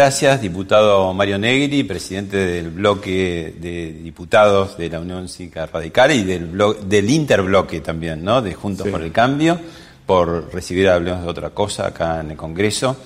[0.00, 6.24] Gracias, diputado Mario Negri, presidente del bloque de diputados de la Unión Cívica Radical y
[6.24, 6.50] del,
[6.86, 8.40] del interbloque también, ¿no?
[8.40, 9.60] De Juntos por el Cambio,
[10.06, 12.96] por recibir Hablemos de otra cosa acá en el Congreso.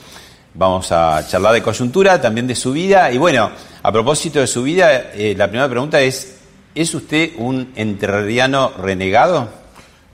[0.55, 3.11] Vamos a charlar de coyuntura, también de su vida.
[3.11, 3.51] Y bueno,
[3.83, 6.36] a propósito de su vida, eh, la primera pregunta es,
[6.77, 9.48] ¿es usted un entrerriano renegado?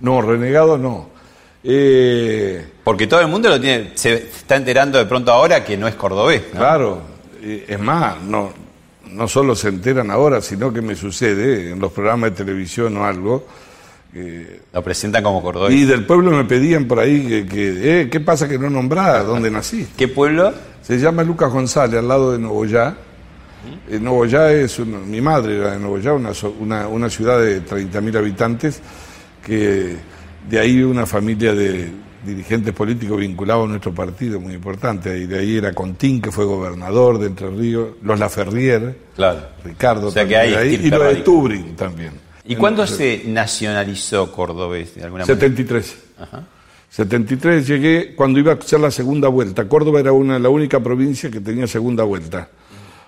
[0.01, 1.11] No, renegado no.
[1.63, 5.87] Eh, Porque todo el mundo lo tiene, se está enterando de pronto ahora que no
[5.87, 6.43] es cordobés.
[6.53, 7.03] Claro,
[7.43, 8.53] es más, no,
[9.11, 13.05] no solo se enteran ahora, sino que me sucede en los programas de televisión o
[13.05, 13.47] algo.
[14.73, 15.75] lo presentan como cordobés.
[15.75, 19.27] Y del pueblo me pedían por ahí que, eh, ¿qué pasa que no nombrás?
[19.27, 19.93] ¿Dónde naciste?
[19.97, 20.53] ¿Qué pueblo?
[20.83, 22.97] Se llama Lucas González, al lado de Novoyá.
[23.91, 28.81] Eh, Novoyá es, mi madre era de Novoyá, una, una, una ciudad de 30.000 habitantes
[29.45, 29.97] que
[30.49, 31.91] de ahí una familia de
[32.25, 35.17] dirigentes políticos vinculados a nuestro partido, muy importante.
[35.19, 39.41] Y de ahí era Contín, que fue gobernador de Entre Ríos, los Laferrier, claro.
[39.65, 42.13] Ricardo, o sea que hay y los de Tubrin también.
[42.45, 45.97] ¿Y cuándo se nacionalizó Cordobés de alguna 73.
[46.19, 46.45] Ajá.
[46.91, 49.69] 73 llegué cuando iba a hacer la segunda vuelta.
[49.69, 52.49] Córdoba era una, la única provincia que tenía segunda vuelta.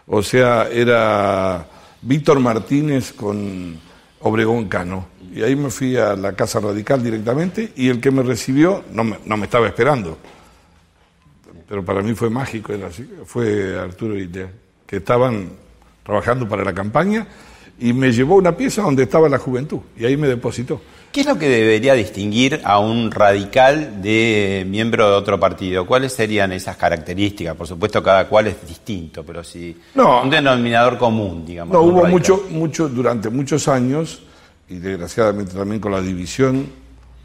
[0.07, 1.67] O sea, era
[2.01, 3.77] Víctor Martínez con
[4.21, 5.09] Obregón Cano.
[5.35, 9.05] Y ahí me fui a la Casa Radical directamente y el que me recibió no
[9.05, 10.19] me, no me estaba esperando.
[11.69, 14.51] Pero para mí fue mágico, era así, fue Arturo Idea,
[14.87, 15.49] que estaban
[16.03, 17.27] trabajando para la campaña
[17.79, 20.81] y me llevó una pieza donde estaba la juventud y ahí me depositó.
[21.11, 25.85] ¿Qué es lo que debería distinguir a un radical de miembro de otro partido?
[25.85, 27.55] ¿Cuáles serían esas características?
[27.55, 31.75] Por supuesto, cada cual es distinto, pero sí un denominador común, digamos.
[31.75, 34.23] No, hubo mucho, mucho, durante muchos años,
[34.73, 36.67] y desgraciadamente también con la división,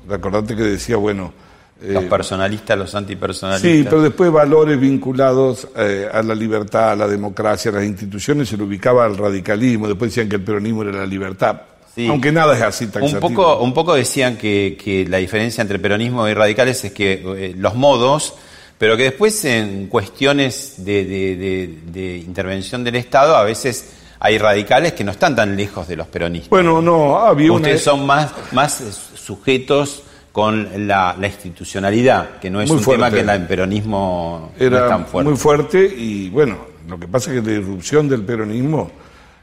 [0.07, 1.33] recordate que decía, bueno...
[1.79, 3.71] Los eh, personalistas, los antipersonalistas.
[3.71, 8.49] Sí, pero después valores vinculados eh, a la libertad, a la democracia, a las instituciones,
[8.49, 11.61] se lo ubicaba al radicalismo, después decían que el peronismo era la libertad.
[12.07, 16.33] Aunque nada es así Un poco, un poco decían que, la diferencia entre peronismo y
[16.33, 18.35] radicales es que eh, los modos,
[18.77, 23.89] pero que después en cuestiones de, intervención del Estado a veces
[24.19, 26.50] hay radicales que no están tan lejos de los peronistas.
[26.50, 28.73] Bueno, no, había Ustedes son más, más
[29.16, 34.89] sujetos con la, institucionalidad, que no es un tema que el peronismo Era no es
[34.89, 35.29] tan fuerte.
[35.29, 36.57] Muy fuerte y bueno,
[36.88, 38.91] lo que pasa es que la irrupción del peronismo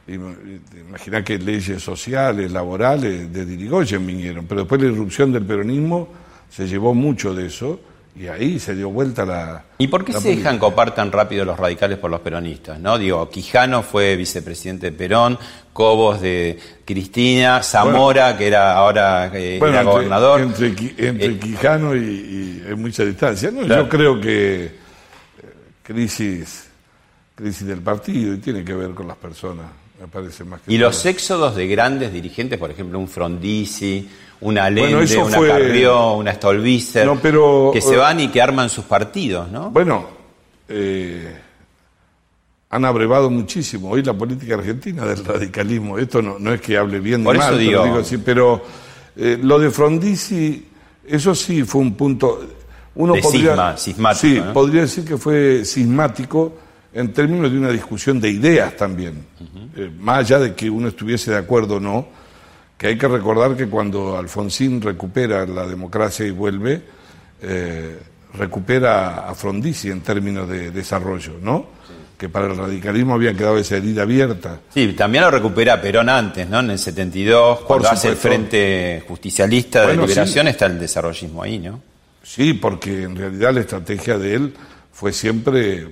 [0.07, 6.09] Imagina que leyes sociales, laborales de Dirigoyen vinieron, pero después la irrupción del peronismo
[6.49, 7.79] se llevó mucho de eso
[8.17, 9.63] y ahí se dio vuelta la.
[9.77, 12.79] ¿Y por qué se dejan copar tan rápido los radicales por los peronistas?
[12.79, 12.97] ¿no?
[12.97, 15.37] Digo, Quijano fue vicepresidente de Perón,
[15.73, 20.41] Cobos de Cristina, Zamora, que era ahora eh, era gobernador.
[20.41, 20.67] Entre,
[20.97, 23.51] eh, Quijano y, y, mucha distancia.
[23.51, 23.63] ¿no?
[23.63, 24.71] Yo creo que eh,
[25.83, 26.69] crisis,
[27.35, 29.65] crisis del partido y tiene que ver con las personas
[30.11, 34.07] parece más y los éxodos de grandes dirigentes, por ejemplo, un Frondizi,
[34.41, 37.09] una Allende, una Carrió, una Stolbizer,
[37.73, 39.71] que se eh, van y que arman sus partidos, ¿no?
[39.71, 40.07] Bueno,
[40.67, 41.35] eh,
[42.69, 45.97] han abrevado muchísimo hoy la política argentina del radicalismo.
[45.97, 47.83] Esto no, no es que hable bien de mal, digo.
[47.95, 48.63] así, pero
[49.15, 50.65] eh, lo de Frondizi,
[51.07, 52.45] eso sí fue un punto...
[52.95, 56.53] Uno podría, sismático, sí, podría decir que fue sismático
[56.93, 59.25] en términos de una discusión de ideas también,
[59.75, 62.07] eh, más allá de que uno estuviese de acuerdo o no,
[62.77, 66.81] que hay que recordar que cuando Alfonsín recupera la democracia y vuelve,
[67.41, 67.99] eh,
[68.33, 71.67] recupera a Frondizi en términos de desarrollo, ¿no?
[72.17, 74.59] Que para el radicalismo había quedado esa herida abierta.
[74.73, 76.59] Sí, también lo recupera Perón antes, ¿no?
[76.59, 81.81] En el 72, cuando hace el Frente Justicialista de Liberación, está el desarrollismo ahí, ¿no?
[82.23, 84.53] Sí, porque en realidad la estrategia de él
[84.91, 85.87] fue siempre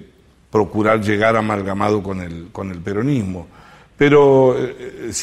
[0.50, 3.47] procurar llegar amalgamado con el, con el peronismo.
[4.04, 5.14] Pero eh,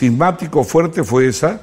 [0.65, 1.61] fuerte fue esa,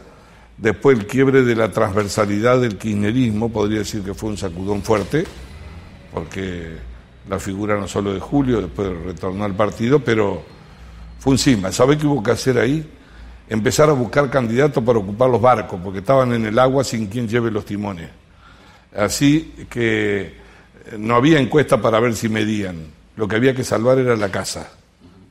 [0.55, 5.25] después el quiebre de la transversalidad del kirchnerismo, podría decir que fue un sacudón fuerte,
[6.13, 6.73] porque
[7.27, 10.43] la figura no solo de Julio, después retornó al partido, pero
[11.17, 11.71] fue un sisma.
[11.71, 12.87] ¿Sabe qué hubo que hacer ahí?
[13.49, 17.27] Empezar a buscar candidatos para ocupar los barcos, porque estaban en el agua sin quien
[17.27, 18.11] lleve los timones.
[18.95, 20.33] Así que eh,
[20.99, 22.75] no había encuesta para ver si medían
[23.15, 24.69] lo que había que salvar era la casa,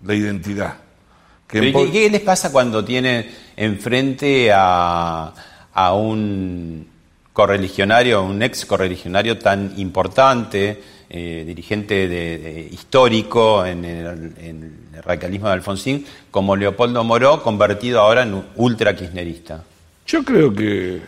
[0.04, 0.85] la identidad.
[1.48, 5.32] ¿Qué, les pasa cuando tienen enfrente a,
[5.94, 6.88] un
[7.32, 14.72] correligionario, un ex correligionario tan importante, eh, dirigente de, histórico en el,
[15.04, 19.62] radicalismo de Alfonsín, como Leopoldo Moró, convertido ahora en ultra kirchnerista?
[20.04, 21.00] Yo creo que,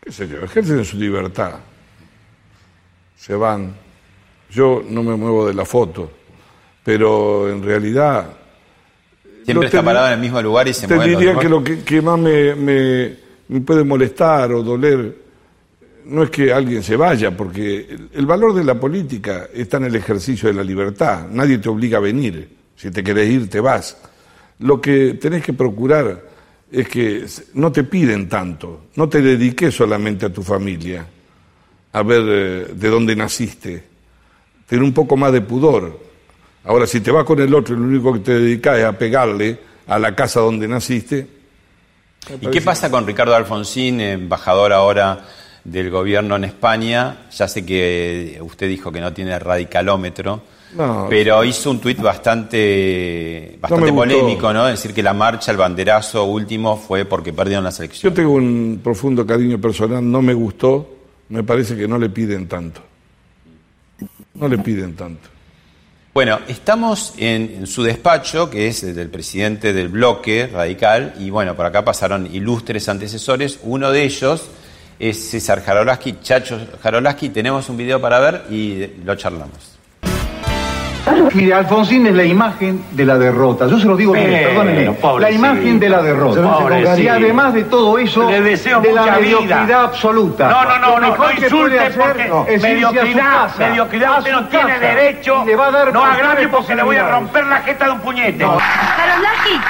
[0.00, 1.56] qué sé yo, ejercen su libertad,
[3.18, 3.74] se van,
[4.50, 6.10] yo no me muevo de la foto,
[6.82, 8.45] pero en realidad...
[9.46, 11.04] Siempre está parado en el mismo lugar y se mueve.
[11.04, 15.24] Te diría que lo que, más me, me, puede molestar o doler
[16.06, 19.94] no es que alguien se vaya, porque el, valor de la política está en el
[19.94, 21.28] ejercicio de la libertad.
[21.30, 22.56] Nadie te obliga a venir.
[22.74, 23.96] Si te querés ir, te vas.
[24.58, 26.24] Lo que tenés que procurar
[26.70, 31.06] es que no te piden tanto, no te dediques solamente a tu familia,
[31.92, 33.84] a ver eh, de dónde naciste,
[34.66, 36.05] tener un poco más de pudor.
[36.66, 38.92] Ahora, si te vas con el otro y lo único que te dedicas es a
[38.92, 41.26] pegarle a la casa donde naciste.
[42.40, 45.24] ¿Y qué pasa con Ricardo Alfonsín, embajador ahora
[45.62, 47.28] del gobierno en España?
[47.30, 50.42] Ya sé que usted dijo que no tiene radicalómetro.
[51.08, 54.66] pero hizo un tuit bastante, bastante polémico, ¿no?
[54.66, 58.10] Decir que la marcha, el banderazo último fue porque perdieron la selección.
[58.10, 60.96] Yo tengo un profundo cariño personal, no me gustó,
[61.28, 62.80] me parece que no le piden tanto.
[64.34, 65.35] No le piden tanto.
[66.16, 71.54] Bueno, estamos en, su despacho, que es el del presidente del bloque radical, y bueno,
[71.54, 73.58] por acá pasaron ilustres antecesores.
[73.64, 74.48] Uno de ellos
[74.98, 77.28] es César Jarolaski, Chacho Jarolaski.
[77.28, 79.75] Tenemos un video para ver y lo charlamos.
[81.34, 83.66] Mire, Alfonsín es la imagen de la derrota.
[83.68, 84.96] Yo se lo digo, perdónenme.
[85.20, 86.98] La imagen de la derrota.
[86.98, 90.48] Y además de todo eso, de la mediocridad absoluta.
[90.48, 95.44] No, no, no, no, no insulte porque mediocridad, mediocridad, usted no tiene derecho.
[95.44, 98.00] Le va a dar no agrave porque le voy a romper la jeta de un
[98.00, 98.44] puñete.
[98.44, 99.60] Carolaki,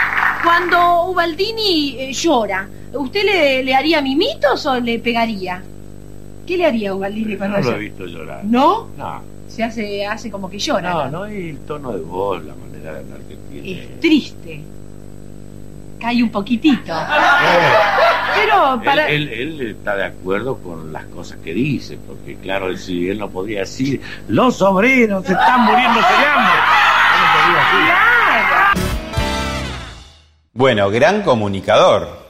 [0.42, 5.62] cuando Ubaldini eh, llora, ¿usted le, le haría mimitos o le pegaría?
[6.46, 8.40] ¿Qué le haría a Ubaldini cuando No lo he visto llorar.
[8.44, 8.88] ¿No?
[8.96, 10.92] No se hace, hace como que llora.
[10.92, 13.72] No, no, es el tono de voz, la manera de hablar que tiene.
[13.72, 14.60] Es triste.
[15.98, 16.92] Cae un poquitito.
[18.34, 19.08] Pero para...
[19.08, 23.30] Él, él, está de acuerdo con las cosas que dice, porque claro, si él no
[23.30, 26.60] podía decir, los obreros se están muriendo de hambre.
[30.52, 32.26] Bueno, gran comunicador.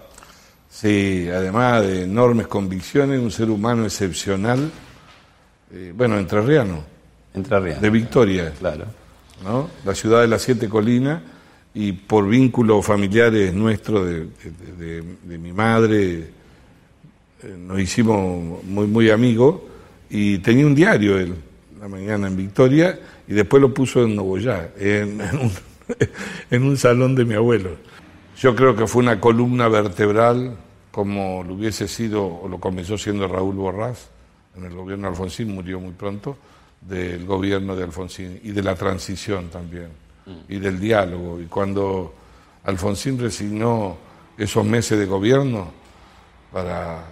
[0.68, 4.70] Sí, además de enormes convicciones, un ser humano excepcional.
[5.72, 6.95] Eh, bueno, entrerriano.
[7.80, 8.52] De Victoria.
[8.58, 8.86] Claro.
[9.44, 9.68] ¿no?
[9.84, 11.20] La ciudad de las siete colinas
[11.74, 16.30] y por vínculos familiares nuestros, de, mi madre,
[17.42, 19.60] eh, nos hicimos muy, muy amigos
[20.08, 21.34] y tenía un diario él,
[21.78, 25.52] la mañana en Victoria, y después lo puso en Novoyá, en, un,
[26.50, 27.72] en un salón de mi abuelo.
[28.38, 30.56] Yo creo que fue una columna vertebral,
[30.90, 34.08] como lo hubiese sido, o lo comenzó siendo Raúl Borrás,
[34.56, 36.38] en el gobierno de Alfonsín, murió muy pronto,
[36.88, 39.88] del gobierno de Alfonsín y de la transición también,
[40.26, 40.52] mm.
[40.52, 41.40] y del diálogo.
[41.40, 42.14] Y cuando
[42.64, 43.96] Alfonsín resignó
[44.38, 45.70] esos meses de gobierno
[46.52, 47.04] para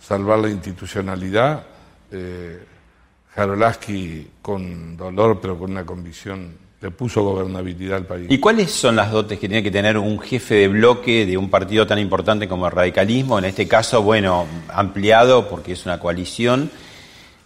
[0.00, 1.64] salvar la institucionalidad,
[2.10, 2.64] eh,
[3.34, 8.26] Jarolaski, con dolor pero con una convicción, le puso gobernabilidad al país.
[8.28, 11.50] ¿Y cuáles son las dotes que tiene que tener un jefe de bloque de un
[11.50, 13.38] partido tan importante como el radicalismo?
[13.38, 16.70] En este caso, bueno, ampliado porque es una coalición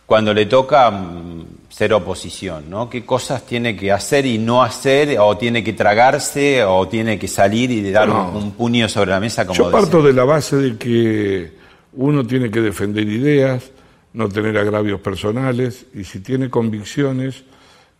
[0.07, 2.91] cuando le toca mm, ser oposición, ¿no?
[2.91, 7.29] ¿Qué cosas tiene que hacer y no hacer, o tiene que tragarse, o tiene que
[7.29, 10.77] salir y dar un, puño sobre la mesa como Yo parto de la base de
[10.77, 11.53] que
[11.95, 13.71] uno tiene que defender ideas,
[14.13, 17.45] no tener agravios personales, y si tiene convicciones,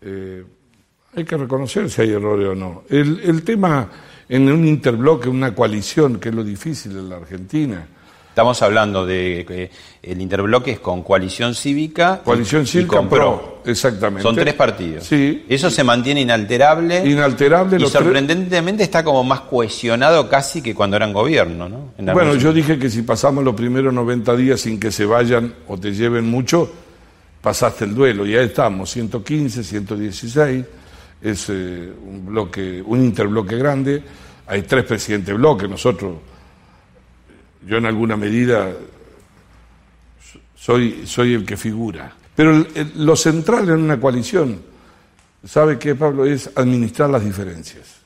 [0.03, 0.45] eh,
[1.15, 2.85] Hay que reconocer si hay errores o no.
[2.89, 3.91] El, el tema
[4.29, 7.87] en un interbloque, una coalición, que es lo difícil en la Argentina,
[8.33, 9.71] Estamos hablando de que
[10.03, 12.23] el interbloque es con Coalición Cívica.
[12.25, 13.61] Coalición Cívica y con PRO.
[13.67, 14.23] Exactamente.
[14.23, 15.05] Son tres partidos.
[15.05, 15.45] Sí.
[15.47, 17.07] Eso se mantiene inalterable.
[17.07, 17.77] Inalterable.
[17.77, 21.93] Y sorprendentemente está como más cohesionado casi que cuando eran gobierno, ¿no?
[22.15, 25.77] bueno, yo dije que si pasamos los primeros 90 días sin que se vayan o
[25.77, 26.73] te lleven mucho,
[27.43, 28.27] pasaste el duelo.
[28.27, 30.65] Y ahí estamos, 115, 116.
[31.21, 34.03] Es eh, un bloque, un interbloque grande.
[34.47, 35.69] Hay tres presidentes bloques.
[35.69, 36.13] Nosotros
[37.67, 38.73] yo en alguna medida
[40.55, 42.13] soy, soy el que figura.
[42.35, 42.65] Pero
[42.97, 44.63] lo central en una coalición,
[45.45, 46.25] ¿sabe qué, Pablo?
[46.25, 48.01] Es administrar las diferencias.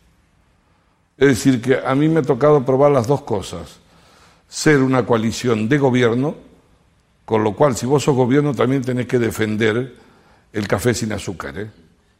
[1.17, 3.79] Es decir, que a mí me ha tocado probar las dos cosas.
[4.49, 6.37] Ser una coalición de gobierno,
[7.25, 9.95] con lo cual si vos sos gobierno también tenés que defender
[10.53, 11.59] el café sin azúcar.
[11.59, 11.71] ¿eh?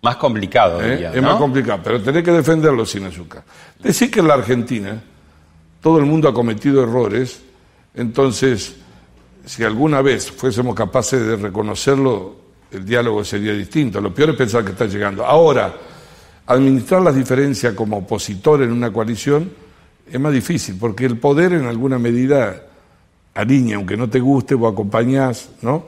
[0.03, 1.11] Más complicado, ¿Eh?
[1.13, 3.43] Es más complicado, pero tenés que defenderlo sin azúcar.
[3.79, 5.03] Decir que en la Argentina
[5.87, 7.43] todo el mundo ha cometido errores,
[7.95, 8.75] entonces,
[9.45, 12.35] si alguna vez fuésemos capaces de reconocerlo,
[12.73, 14.01] el diálogo sería distinto.
[14.01, 15.25] Lo peor es pensar que está llegando.
[15.25, 15.73] Ahora,
[16.45, 19.49] administrar las diferencias como opositor en una coalición
[20.11, 22.65] es más difícil, porque el poder en alguna medida
[23.35, 25.87] alinea, aunque no te guste, o acompañás, ¿no?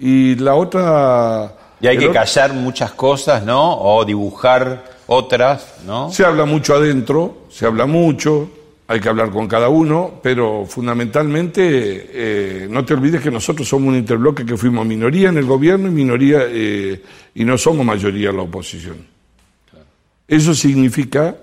[0.00, 1.54] Y la otra...
[1.80, 3.78] Y hay que callar muchas cosas, ¿no?
[3.78, 6.10] O dibujar otras, ¿no?
[6.10, 8.50] Se habla mucho adentro, se habla mucho,
[8.88, 13.88] hay que hablar con cada uno, pero fundamentalmente eh, no te olvides que nosotros somos
[13.88, 17.02] un interbloque que fuimos minoría en el gobierno y minoría eh,
[17.34, 18.96] y no somos mayoría en la oposición.
[20.28, 21.36] Eso significa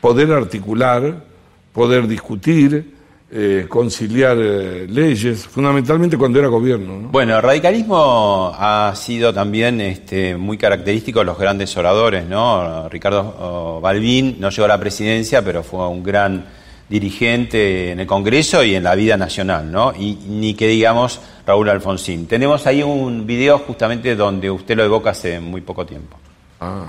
[0.00, 1.24] poder articular,
[1.72, 2.96] poder discutir,
[3.30, 7.10] eh, conciliar leyes, fundamentalmente cuando era gobierno.
[7.10, 12.88] Bueno, el radicalismo ha sido también este, muy característico de los grandes oradores, ¿no?
[12.88, 16.57] Ricardo oh, Balbín no llegó a la presidencia, pero fue un gran
[16.88, 19.92] dirigente en el Congreso y en la vida nacional, ¿no?
[19.94, 22.26] Y ni que digamos Raúl Alfonsín.
[22.26, 26.16] Tenemos ahí un video justamente donde usted lo evoca hace muy poco tiempo.
[26.60, 26.86] Ah.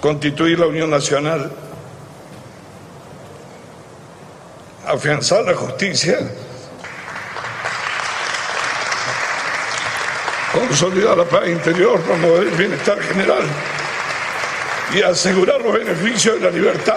[0.00, 1.50] Constituir la Unión Nacional,
[4.86, 6.18] afianzar la justicia,
[10.52, 13.42] consolidar la paz interior, promover el bienestar general
[14.94, 16.96] y asegurar los beneficios de la libertad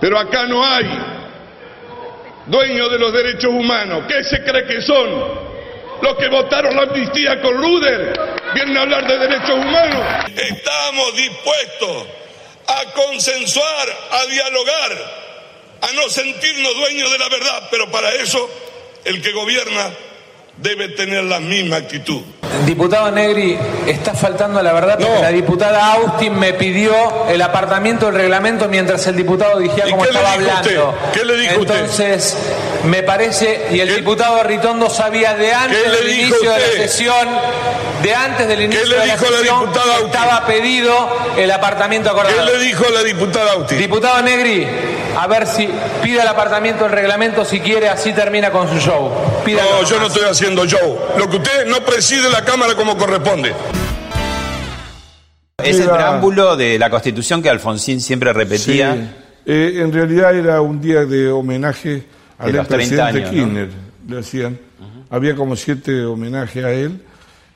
[0.00, 0.86] Pero acá no hay
[2.46, 4.04] dueños de los derechos humanos.
[4.06, 5.08] ¿Qué se cree que son?
[6.02, 8.20] Los que votaron la amnistía con Luder
[8.54, 10.02] vienen a hablar de derechos humanos.
[10.36, 12.06] Estamos dispuestos
[12.66, 14.92] a consensuar, a dialogar,
[15.80, 18.48] a no sentirnos dueños de la verdad, pero para eso
[19.04, 19.90] el que gobierna
[20.56, 22.22] debe tener la misma actitud.
[22.66, 26.94] Diputado Negri, está faltando a la verdad porque la diputada Austin me pidió
[27.28, 30.94] el apartamiento del reglamento mientras el diputado dijía cómo estaba hablando.
[31.12, 32.36] ¿Qué le dijo Entonces,
[32.84, 37.28] me parece, y el diputado Ritondo sabía de antes del inicio de la sesión,
[38.02, 39.70] de antes del inicio de la sesión,
[40.04, 40.94] estaba pedido
[41.36, 42.36] el apartamento acordado.
[42.36, 43.78] ¿Qué le dijo la diputada Austin?
[43.78, 44.66] Diputado Negri,
[45.18, 45.68] a ver si
[46.02, 49.10] pida el apartamento del reglamento si quiere, así termina con su show.
[49.52, 50.98] No, yo no estoy haciendo show.
[51.18, 53.52] Lo que usted no preside la Cámara como corresponde.
[55.62, 59.14] Es el preámbulo de la Constitución que Alfonsín siempre repetía.
[59.46, 62.04] Eh, en realidad era un día de homenaje
[62.38, 63.70] al presidente Kirchner,
[64.08, 64.58] le hacían.
[65.10, 67.00] Había como siete homenajes a él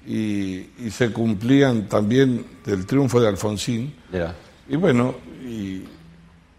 [0.06, 3.94] y, se cumplían también del triunfo de Alfonsín.
[4.68, 5.82] Y bueno, y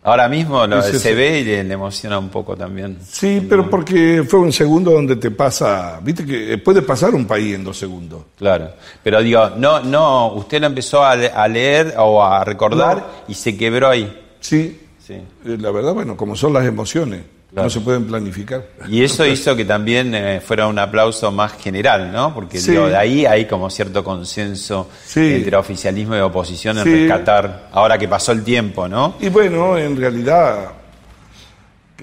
[0.01, 2.97] Ahora mismo se ve y le, emociona un poco también.
[3.05, 7.55] Sí, pero porque fue un segundo donde te pasa, viste que puede pasar un país
[7.55, 8.23] en dos segundos.
[8.37, 8.71] Claro,
[9.03, 11.15] pero digo, no, no, usted lo empezó a,
[11.47, 14.35] leer o a recordar y se quebró ahí.
[14.39, 15.13] Sí, sí.
[15.13, 17.21] Eh, la verdad, bueno, como son las emociones.
[17.51, 18.63] No se pueden planificar.
[18.87, 22.33] Y eso hizo que también eh, fuera un aplauso más general, ¿no?
[22.33, 28.07] Porque de ahí hay como cierto consenso entre oficialismo y oposición en rescatar, ahora que
[28.07, 29.15] pasó el tiempo, ¿no?
[29.19, 30.71] Y bueno, en realidad,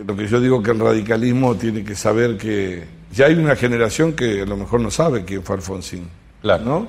[0.04, 4.14] lo que yo digo que el radicalismo tiene que saber que ya hay una generación
[4.14, 6.08] que a lo mejor no sabe quién fue Alfonsín.
[6.42, 6.64] Claro.
[6.64, 6.88] ¿No?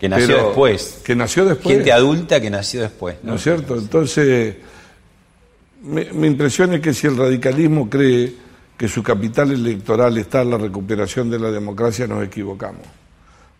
[0.00, 1.00] Que nació después.
[1.04, 1.76] Que nació después.
[1.76, 3.16] Gente adulta que nació después.
[3.22, 3.76] ¿No, ¿No es cierto?
[3.76, 4.56] Entonces
[5.82, 8.34] mi, impresión es que si el radicalismo cree
[8.76, 12.86] que su capital electoral está en la recuperación de la democracia, nos equivocamos.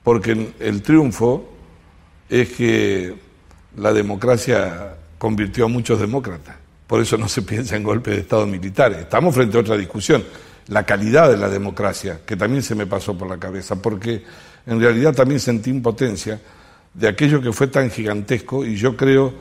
[0.03, 1.49] Porque el triunfo
[2.29, 3.15] es que
[3.77, 6.57] la democracia convirtió a muchos demócratas.
[6.87, 8.93] Por eso no se piensa en golpe de Estado militar.
[8.93, 10.25] Estamos frente a otra discusión.
[10.69, 14.25] la calidad de la democracia, que también se me pasó por la cabeza, porque
[14.67, 16.41] en realidad también sentí impotencia
[16.93, 19.33] de aquello que fue tan gigantesco y yo creo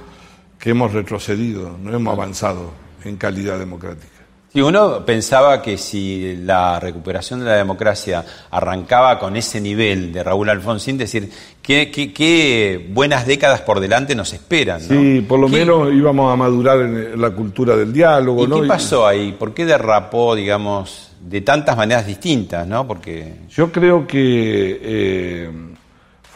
[0.60, 2.72] que hemos retrocedido, no hemos avanzado
[3.04, 4.16] en calidad democrática.
[4.56, 10.24] Y uno pensaba que si la recuperación de la democracia arrancaba con ese nivel de
[10.24, 11.30] Raúl Alfonsín, decir,
[11.62, 14.80] qué, qué, buenas décadas por delante nos esperan.
[14.80, 18.46] Sí, por lo menos íbamos a madurar en la cultura del diálogo.
[18.46, 19.34] ¿Y qué pasó ahí?
[19.38, 22.66] ¿Por qué derrapó, digamos, de tantas maneras distintas?
[22.66, 22.88] ¿no?
[22.88, 23.40] Porque...
[23.50, 25.50] Yo creo que eh,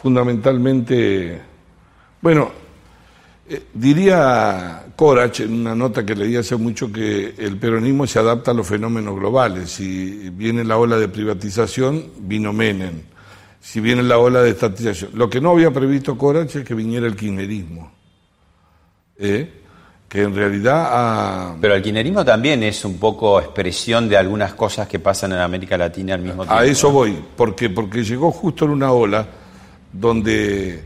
[0.02, 1.40] fundamentalmente,
[2.20, 2.50] bueno,
[3.52, 8.52] eh, diría Corach en una nota que leí hace mucho que el peronismo se adapta
[8.52, 9.72] a los fenómenos globales.
[9.72, 13.02] Si viene la ola de privatización, vino Menem.
[13.60, 15.10] Si viene la ola de estatización.
[15.14, 17.90] Lo que no había previsto Corach es que viniera el kirchnerismo.
[19.18, 19.52] ¿Eh?
[20.08, 21.56] Que en realidad...
[21.60, 25.76] Pero el kirchnerismo también es un poco expresión de algunas cosas que pasan en América
[25.76, 26.54] Latina al mismo tiempo.
[26.54, 27.18] A eso voy.
[27.36, 29.26] ¿Por Porque llegó justo en una ola
[29.92, 30.84] donde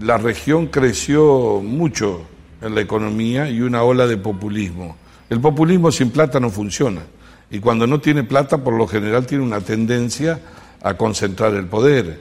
[0.00, 2.22] la región creció mucho
[2.62, 4.96] en la economía y una ola de populismo.
[5.28, 7.02] El populismo sin plata no funciona
[7.50, 10.40] y cuando no tiene plata por lo general tiene una tendencia
[10.82, 12.20] a concentrar el poder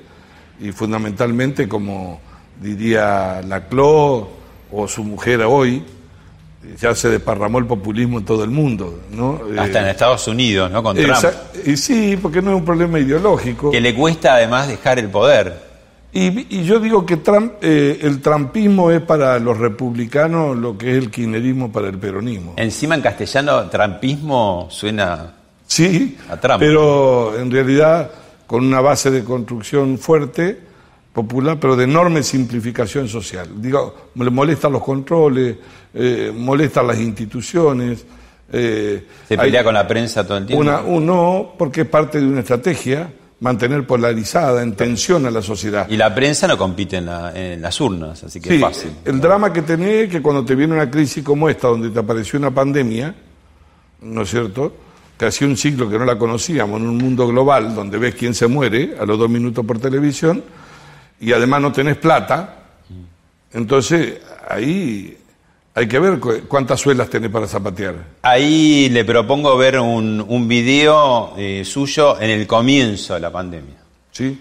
[0.60, 2.20] y fundamentalmente como
[2.62, 4.28] diría Laclau
[4.72, 5.84] o su mujer hoy,
[6.80, 9.40] ya se desparramó el populismo en todo el mundo, ¿no?
[9.58, 10.82] Hasta en Estados Unidos, ¿no?
[10.82, 11.16] Con Trump.
[11.66, 13.72] Y sí, porque no es un problema ideológico.
[13.72, 15.65] Que le cuesta además dejar el poder.
[16.18, 21.04] Y, yo digo que Trump, eh, el trumpismo es para los republicanos lo que es
[21.04, 22.54] el kirchnerismo para el peronismo.
[22.56, 25.34] Encima en castellano, trumpismo suena
[25.68, 26.60] sí, a Trump.
[26.60, 28.10] Pero en realidad
[28.48, 30.58] con una base de construcción fuerte,
[31.12, 33.50] popular, pero de enorme simplificación social.
[33.58, 35.58] Digo, le molestan los controles,
[35.94, 38.06] eh, molestan las instituciones.
[38.54, 40.62] Eh, ¿Se pelea con la prensa todo el tiempo?
[40.62, 43.10] Una, no, porque es parte de una estrategia
[43.46, 45.88] mantener polarizada, en tensión a la sociedad.
[45.88, 48.92] Y la prensa no compite en, las urnas, así que es fácil.
[49.06, 52.00] El drama que tenés es que cuando te viene una crisis como esta, donde te
[52.00, 53.14] apareció una pandemia,
[54.02, 54.76] ¿no es cierto?
[55.16, 58.34] Que hacía un ciclo que no la conocíamos, en un mundo global, donde ves quién
[58.34, 60.44] se muere a los dos minutos por televisión,
[61.20, 62.64] y además no tenés plata,
[63.54, 65.16] entonces ahí
[65.78, 67.96] hay que ver cuántas suelas tiene para zapatear.
[68.22, 73.76] Ahí le propongo ver un, un video eh, suyo en el comienzo de la pandemia.
[74.10, 74.40] Sí.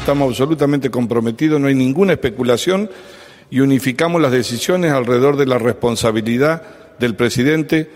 [0.00, 2.90] Estamos absolutamente comprometidos, no hay ninguna especulación
[3.48, 6.62] y unificamos las decisiones alrededor de la responsabilidad
[6.98, 7.88] del presidente,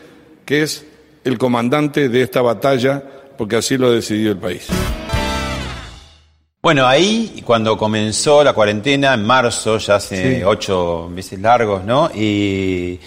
[0.45, 0.87] que es
[1.25, 3.03] el comandante de esta batalla,
[3.37, 4.69] porque así lo decidió el país.
[6.65, 12.09] Bueno, ahí cuando comenzó la cuarentena, en marzo, ya hace ocho meses largos, ¿no?
[12.15, 13.01] Y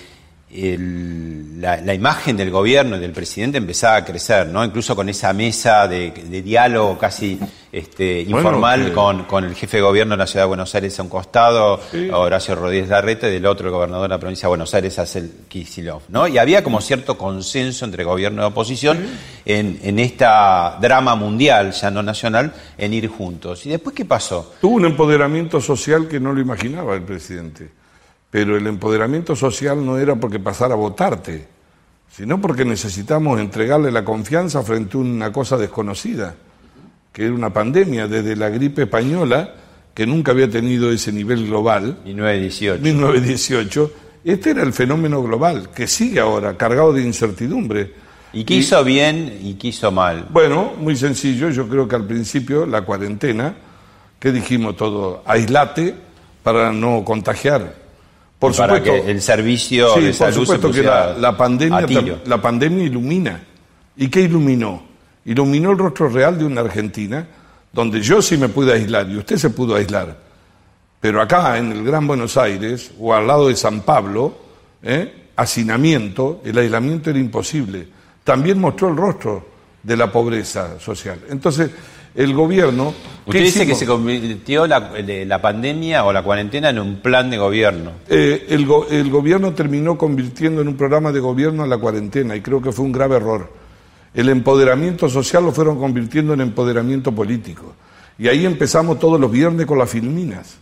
[0.55, 4.63] la, imagen del gobierno y del presidente empezaba a crecer, ¿no?
[4.63, 6.11] Incluso con esa mesa de,
[6.43, 7.39] diálogo casi
[7.71, 11.09] este, informal con, el jefe de gobierno de la ciudad de Buenos Aires a un
[11.09, 11.79] costado,
[12.13, 15.31] Horacio Rodríguez Larreta, y del otro el gobernador de la provincia de Buenos Aires, Acel
[15.47, 16.27] Kicillof, ¿no?
[16.27, 19.05] Y había como cierto consenso entre gobierno y oposición
[19.45, 23.65] en, en esta drama mundial, ya no nacional, en ir juntos.
[23.65, 24.53] ¿Y después qué pasó?
[24.61, 27.69] Tuvo un empoderamiento social que no lo imaginaba el presidente
[28.35, 31.47] pero el empoderamiento social no era porque pasara a votarte,
[32.11, 36.35] sino porque necesitamos entregarle la confianza frente a una cosa desconocida,
[37.13, 39.55] que era una pandemia desde la gripe española,
[39.93, 41.99] que nunca había tenido ese nivel global.
[42.03, 42.83] 1918.
[42.83, 43.91] 1918.
[44.25, 47.93] Este era el fenómeno global, que sigue ahora, cargado de incertidumbre.
[48.33, 50.27] ¿Y qué hizo bien y qué hizo mal?
[50.29, 51.51] Bueno, muy sencillo.
[51.51, 53.55] Yo creo que al principio la cuarentena,
[54.19, 55.95] que dijimos todo, aislate
[56.43, 57.84] para no contagiar.
[58.39, 63.41] Por supuesto, que el servicio de salud por supuesto que la, pandemia, la pandemia ilumina.
[63.97, 64.83] ¿Y qué iluminó?
[65.25, 67.25] Iluminó el rostro real de una Argentina
[67.71, 70.17] donde yo sí me pude aislar y usted se pudo aislar.
[71.01, 74.37] Pero acá, en el Gran Buenos Aires, o al lado de San Pablo,
[74.81, 75.29] ¿eh?
[75.35, 77.87] hacinamiento, el aislamiento era imposible.
[78.23, 79.45] También mostró el rostro
[79.83, 81.19] de la pobreza social.
[81.29, 81.69] Entonces,
[82.15, 82.93] el gobierno...
[83.25, 87.93] Usted dice que se convirtió la, pandemia o la cuarentena en un plan de gobierno.
[88.07, 92.41] Eh, el, el, gobierno terminó convirtiendo en un programa de gobierno a la cuarentena y
[92.41, 93.51] creo que fue un grave error.
[94.13, 97.73] El empoderamiento social lo fueron convirtiendo en empoderamiento político.
[98.19, 100.57] Y ahí empezamos todos los viernes con las filminas.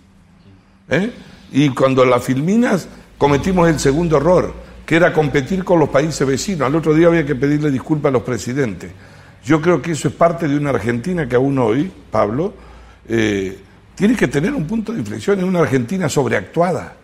[0.90, 1.12] ¿eh?
[1.52, 2.88] Y cuando las filminas
[3.18, 4.54] cometimos el segundo error,
[4.86, 6.68] que era competir con los países vecinos.
[6.68, 8.92] Al otro día había que pedirle disculpas a los presidentes.
[9.46, 12.54] Yo creo que eso es parte de una Argentina que aún hoy, Pablo,
[13.08, 13.60] eh,
[13.96, 16.96] tiene que tener un punto de inflexión, es una Argentina sobreactuada.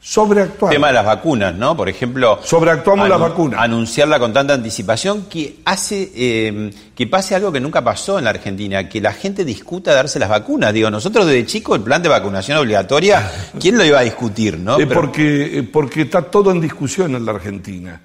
[0.00, 0.72] Sobreactuar.
[0.72, 1.76] El tema de las vacunas, ¿no?
[1.76, 2.38] Por ejemplo.
[2.42, 3.60] Sobreactuamos las vacunas.
[3.60, 8.30] Anunciarla con tanta anticipación que hace eh, que pase algo que nunca pasó en la
[8.30, 10.72] Argentina, que la gente discuta darse las vacunas.
[10.72, 13.28] Digo, nosotros desde chicos el plan de vacunación obligatoria,
[13.60, 14.78] ¿quién lo iba a discutir, no?
[14.92, 18.00] porque, eh, porque está todo en discusión en la Argentina.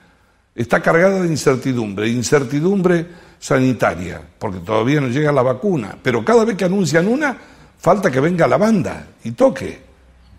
[0.56, 3.06] Está cargada de incertidumbre, incertidumbre
[3.44, 5.98] sanitaria, porque todavía no llega la vacuna.
[6.02, 7.36] Pero cada vez que anuncian una,
[7.78, 9.82] falta que venga la banda y toque.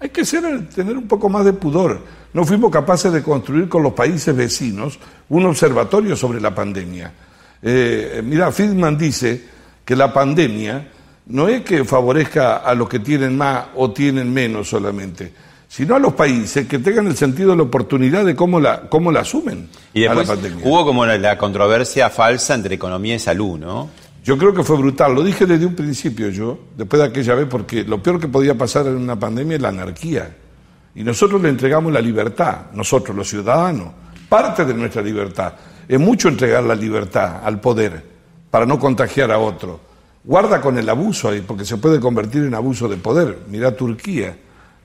[0.01, 2.01] Hay que tener un poco más de pudor.
[2.33, 7.13] No fuimos capaces de construir con los países vecinos un observatorio sobre la pandemia.
[7.61, 9.49] Eh, mira, Friedman dice
[9.85, 10.89] que la pandemia
[11.27, 15.31] no es que favorezca a los que tienen más o tienen menos solamente,
[15.75, 19.11] sino a los países que tengan el sentido de la oportunidad de cómo la, cómo
[19.11, 20.65] la asumen y a la pandemia.
[20.65, 23.91] Hubo como la controversia falsa entre economía y salud, ¿no?
[24.23, 27.49] Yo creo que fue brutal, lo dije desde un principio yo, después de aquella vez,
[27.51, 30.37] porque lo peor que podía pasar en una pandemia es la anarquía.
[30.95, 33.89] Y nosotros le entregamos la libertad, nosotros los ciudadanos,
[34.29, 35.55] parte de nuestra libertad.
[35.89, 38.01] Es mucho entregar la libertad al poder
[38.49, 39.81] para no contagiar a otro.
[40.23, 43.41] Guarda con el abuso ahí, porque se puede convertir en abuso de poder.
[43.49, 44.37] Mira Turquía,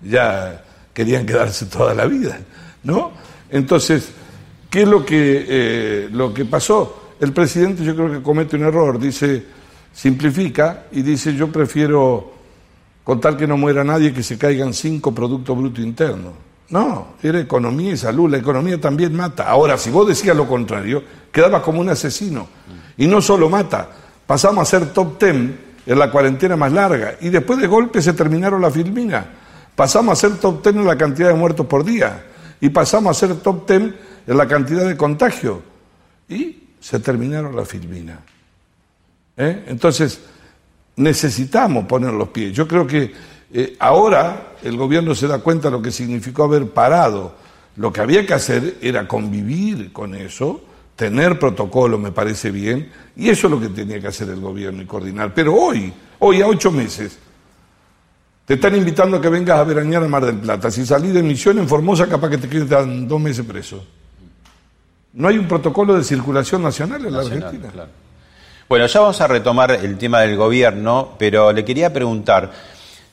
[0.01, 0.63] ya
[0.99, 2.41] querían quedarse toda la vida,
[2.83, 3.11] ¿no?
[3.49, 4.09] Entonces,
[4.69, 6.99] ¿qué es lo que, eh, lo que pasó?
[7.19, 9.45] el presidente yo creo que comete un error, dice,
[9.93, 12.31] simplifica y dice yo prefiero
[13.03, 16.33] contar que no muera nadie que se caigan cinco productos brutos internos.
[16.69, 19.49] No, era economía y salud, la economía también mata.
[19.49, 22.47] Ahora, si vos decías lo contrario, quedabas como un asesino.
[22.97, 23.89] Y no solo mata,
[24.27, 28.13] pasamos a ser top ten en la cuarentena más larga y después de golpe se
[28.13, 29.25] terminaron la filmina.
[29.79, 32.25] Pasamos a ser top ten en la cantidad de muertos por día
[32.59, 33.95] y pasamos a ser top ten
[34.27, 35.59] en la cantidad de contagios.
[36.27, 38.19] Y se terminaron la filmina.
[39.37, 39.63] ¿Eh?
[39.67, 40.19] Entonces,
[40.97, 42.51] necesitamos poner los pies.
[42.51, 43.13] Yo creo que
[43.53, 47.35] eh, ahora el gobierno se da cuenta de lo que significó haber parado.
[47.77, 50.61] Lo que había que hacer era convivir con eso,
[50.97, 54.81] tener protocolo, me parece bien, y eso es lo que tenía que hacer el gobierno
[54.81, 55.33] y coordinar.
[55.33, 57.17] Pero hoy, hoy a ocho meses,
[58.49, 60.71] te están invitando a que vengas a veranear a Mar del Plata.
[60.71, 63.85] Si salís de misión en Formosa, capaz que te quedan dos meses preso.
[65.13, 67.69] No hay un protocolo de circulación nacional en la Argentina.
[68.67, 72.51] Bueno, ya vamos a retomar el tema del gobierno, pero le quería preguntar,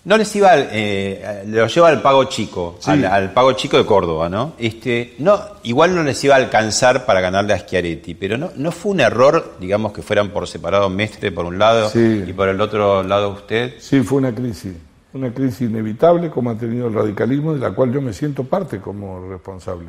[0.07, 4.55] no les iba, eh, lo lleva al pago chico, al, pago chico de Córdoba, ¿no?
[4.57, 8.73] Este, no, igual no les iba a alcanzar para ganarle a Schiaretti, pero no, no
[8.73, 12.59] fue un error, digamos, que fueran por separado Mestre por un lado y por el
[12.59, 13.75] otro lado usted.
[13.81, 14.73] Sí, fue una crisis,
[15.13, 18.81] una crisis inevitable como ha tenido el radicalismo, de la cual yo me siento parte
[18.81, 19.89] como responsable.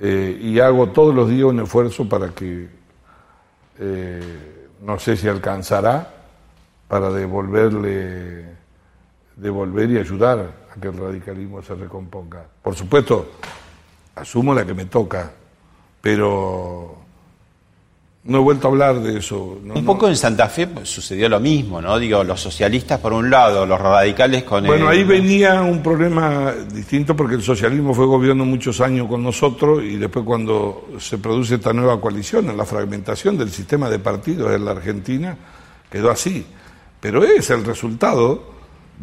[0.00, 2.68] Eh, y hago todos los días un esfuerzo para que,
[3.78, 6.14] eh, no sé si alcanzará,
[6.88, 8.46] para devolverle,
[9.36, 12.46] devolver y ayudar a que el radicalismo se recomponga.
[12.62, 13.32] Por supuesto,
[14.14, 15.30] asumo la que me toca,
[16.00, 17.03] pero
[18.26, 19.58] no he vuelto a hablar de eso.
[19.62, 21.98] un poco en Santa Fe sucedió lo mismo, ¿no?
[21.98, 27.14] Digo, los socialistas por un lado, los radicales con Bueno, ahí venía un problema distinto
[27.14, 31.74] porque el socialismo fue gobierno muchos años con nosotros y después cuando se produce esta
[31.74, 35.36] nueva coalición, en la fragmentación del sistema de partidos en la Argentina,
[35.90, 36.46] quedó así.
[37.00, 38.53] Pero es el resultado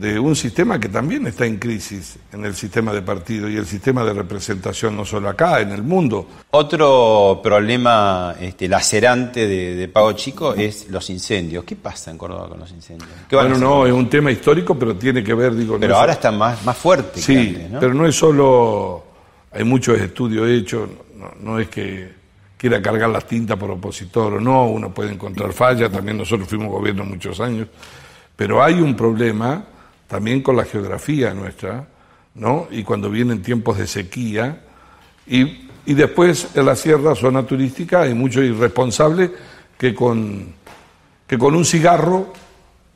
[0.02, 3.68] de un sistema que también está en crisis en el sistema de partido y el
[3.68, 6.28] sistema de representación, no solo acá, en el mundo.
[6.50, 11.64] Otro problema este, lacerante de, Pago Chico es los incendios.
[11.66, 13.08] ¿Qué pasa en Córdoba con los incendios?
[13.30, 15.78] Bueno, no, es un tema histórico, pero tiene que ver, digo...
[15.80, 17.22] Pero ahora está más, más fuerte.
[17.22, 19.04] Sí, pero no es solo...
[19.52, 22.10] Hay muchos estudios hechos, no, no es que
[22.58, 26.70] quiera cargar las tintas por opositor o no, uno puede encontrar fallas, también nosotros fuimos
[26.70, 27.68] gobierno muchos años,
[28.36, 29.66] pero hay un problema
[30.12, 31.88] también con la geografía nuestra,
[32.36, 32.68] ¿no?
[32.70, 34.62] Y cuando vienen tiempos de sequía,
[35.26, 39.32] y, y después en la sierra, zona turística, hay muchos irresponsables
[39.78, 40.54] que con,
[41.26, 42.34] que con un cigarro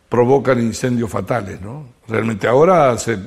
[0.10, 1.86] provocan incendios fatales, ¿no?
[2.06, 3.18] Realmente ahora se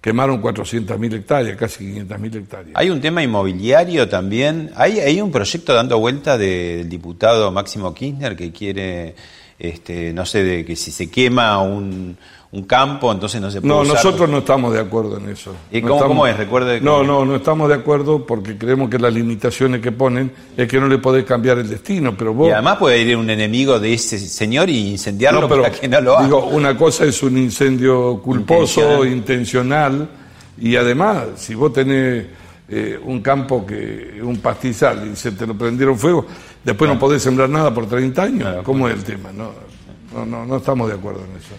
[0.00, 2.72] quemaron 400.000 hectáreas, casi 500.000 hectáreas.
[2.74, 4.72] Hay un tema inmobiliario también.
[4.74, 9.14] Hay, hay un proyecto dando vuelta del diputado Máximo Kirchner que quiere,
[9.58, 12.16] este, no sé, de que si se quema un,
[12.50, 15.54] un campo, entonces no se puede No, nosotros no estamos de acuerdo en eso.
[15.70, 16.36] ¿Y cómo, es?
[16.36, 20.68] Recuerde No, no, no estamos de acuerdo porque creemos que las limitaciones que ponen es
[20.68, 22.48] que no le podés cambiar el destino, pero vos...
[22.48, 26.16] Y además puede ir un enemigo de ese señor y incendiarlo para que no lo
[26.16, 26.24] haga.
[26.24, 30.08] Digo, una cosa es un incendio culposo, intencional,
[30.60, 32.26] y además, si vos tenés
[32.70, 36.26] eh, un campo, que un pastizal, y se te lo prendieron fuego,
[36.64, 38.56] Después no podés sembrar nada por 30 años.
[38.64, 39.30] ¿Cómo es el tema?
[39.32, 39.52] No,
[40.12, 41.54] no, no, no estamos de acuerdo en eso.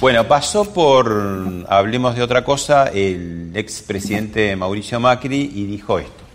[0.00, 6.27] Bueno, pasó por, hablemos de otra cosa, el expresidente Mauricio Macri y dijo esto.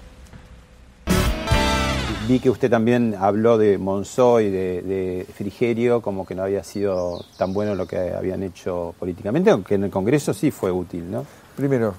[2.26, 7.26] Vi que usted también habló de Monzó y de, Frigerio como que no había sido
[7.38, 11.26] tan bueno lo que habían hecho políticamente, aunque en el Congreso sí fue útil, ¿no?
[11.58, 11.94] Primero,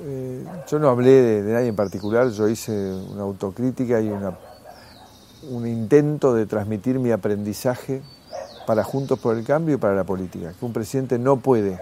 [0.00, 2.72] eh, yo no hablé de, nadie en particular, yo hice
[3.10, 4.38] una autocrítica y una,
[5.50, 8.00] un intento de transmitir mi aprendizaje
[8.64, 10.52] para Juntos por el Cambio y para la política.
[10.56, 11.80] Que un presidente no puede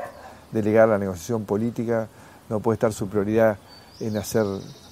[0.50, 2.08] delegar la negociación política,
[2.48, 3.58] no puede estar su prioridad
[4.00, 4.44] en hacer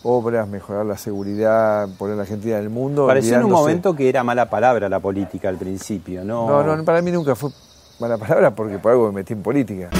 [0.02, 3.06] obras, mejorar la seguridad, poner la Argentina en el mundo.
[3.06, 6.48] Pareció en un momento que era mala palabra la política al principio, ¿no?
[6.48, 7.50] No, no, para mí nunca fue
[7.98, 9.90] mala palabra porque por algo me metí en política.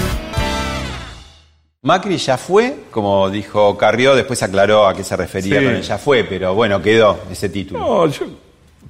[1.81, 5.99] Macri ya fue, como dijo Carrió, después aclaró a qué se refería con el ya
[5.99, 7.79] fue, pero bueno, quedó ese título.
[7.79, 8.25] No, yo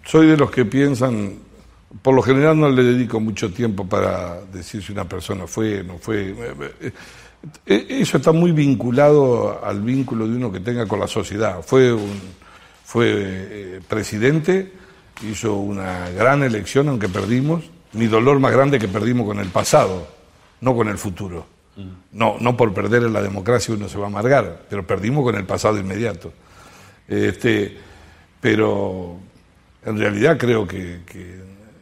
[0.06, 1.40] soy de los que piensan,
[2.02, 5.98] por lo general no le dedico mucho tiempo para decir si una persona fue, no
[5.98, 6.34] fue.
[7.66, 11.62] Eh, eso está muy vinculado al vínculo de uno que tenga con la sociedad.
[11.62, 12.20] Fue, un,
[12.84, 14.72] fue eh, presidente,
[15.24, 17.64] hizo una gran elección, aunque perdimos.
[17.94, 20.08] Mi dolor más grande que perdimos con el pasado,
[20.62, 21.48] no con el futuro.
[22.12, 25.36] No, no por perder en la democracia uno se va a amargar, pero perdimos con
[25.36, 26.32] el pasado inmediato.
[27.08, 27.78] Este,
[28.40, 29.18] pero
[29.86, 31.02] en realidad creo que,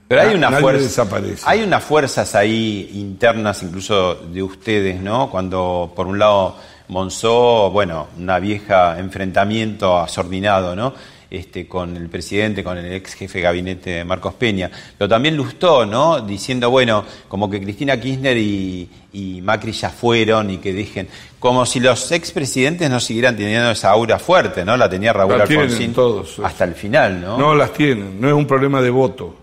[0.08, 1.08] pero hay una fuerza,
[1.46, 5.30] hay unas fuerzas ahí internas incluso de ustedes, ¿no?
[5.30, 6.56] Cuando por un lado
[6.90, 10.94] Monzó, bueno, una vieja enfrentamiento asordinado, ¿no?
[11.30, 15.84] Este, con el presidente, con el ex jefe de gabinete Marcos Peña, pero también Lustó,
[15.84, 16.22] ¿no?
[16.22, 21.08] Diciendo, bueno, como que Cristina Kirchner y, Macri ya fueron y que dejen,
[21.40, 24.78] como si los expresidentes no siguieran teniendo esa aura fuerte, ¿no?
[24.78, 27.38] La tenía Raúl Alfonsín todos, hasta el final, ¿no?
[27.38, 29.43] No las tienen, no es un problema de voto,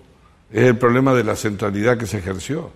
[0.53, 2.71] es el problema de la centralidad que se ejerció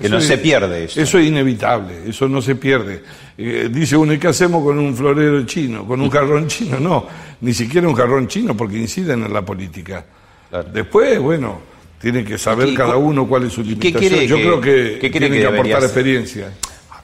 [0.00, 1.00] que no se pierde eso.
[1.00, 3.02] Eso es inevitable, eso no se pierde.
[3.36, 6.78] Eh, dice uno, ¿y qué hacemos con un florero chino, con un jarrón chino?
[6.78, 7.06] No,
[7.40, 10.04] ni siquiera un jarrón chino porque inciden en la política.
[10.72, 11.60] Después, bueno,
[12.00, 14.26] tiene que saber cada uno cuál es su limitación.
[14.26, 16.52] Yo creo que tiene que aportar experiencia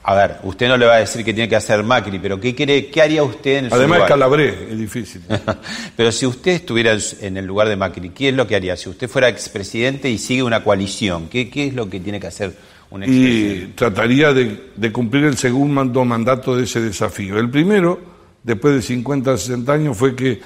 [0.01, 2.55] a ver, usted no le va a decir que tiene que hacer Macri, pero ¿qué,
[2.55, 5.21] quiere, qué haría usted en el Además, Calabré, es difícil.
[5.95, 8.77] pero si usted estuviera en el lugar de Macri, ¿qué es lo que haría?
[8.77, 12.55] Si usted fuera expresidente y sigue una coalición, ¿qué, es lo que tiene que hacer
[12.89, 13.65] un expresidente?
[13.65, 17.37] Y trataría de, cumplir el segundo mandato de ese desafío.
[17.37, 17.99] El primero,
[18.41, 20.39] después de 50, 60 años, fue que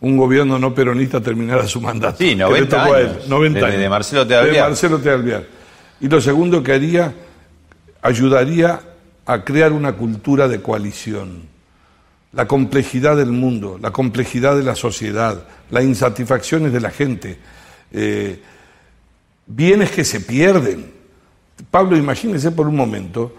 [0.00, 2.18] un gobierno no peronista terminara su mandato.
[2.18, 3.28] Sí, 90 años.
[3.28, 4.54] 90 de, de, Marcelo Tealviar.
[4.54, 5.44] De Marcelo Tealviar.
[6.00, 7.12] Y lo segundo que haría,
[8.00, 8.80] ayudaría
[9.26, 11.42] a crear una cultura de coalición.
[12.32, 17.38] La complejidad del mundo, la complejidad de la sociedad, las insatisfacciones de la gente,
[17.92, 18.40] eh,
[19.46, 20.90] bienes que se pierden.
[21.70, 23.34] Pablo, imagínese por un momento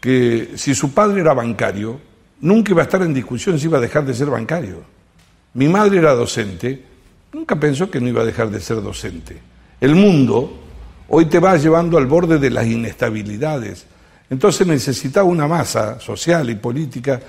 [0.00, 2.00] que si su padre era bancario,
[2.40, 4.82] nunca iba a estar en discusión si iba a dejar de ser bancario.
[5.54, 6.82] Mi madre era docente,
[7.32, 9.38] nunca pensó que no iba a dejar de ser docente.
[9.80, 10.58] El mundo
[11.08, 13.86] hoy te va llevando al borde de las inestabilidades
[14.30, 17.20] entonces necesitaba una masa social y política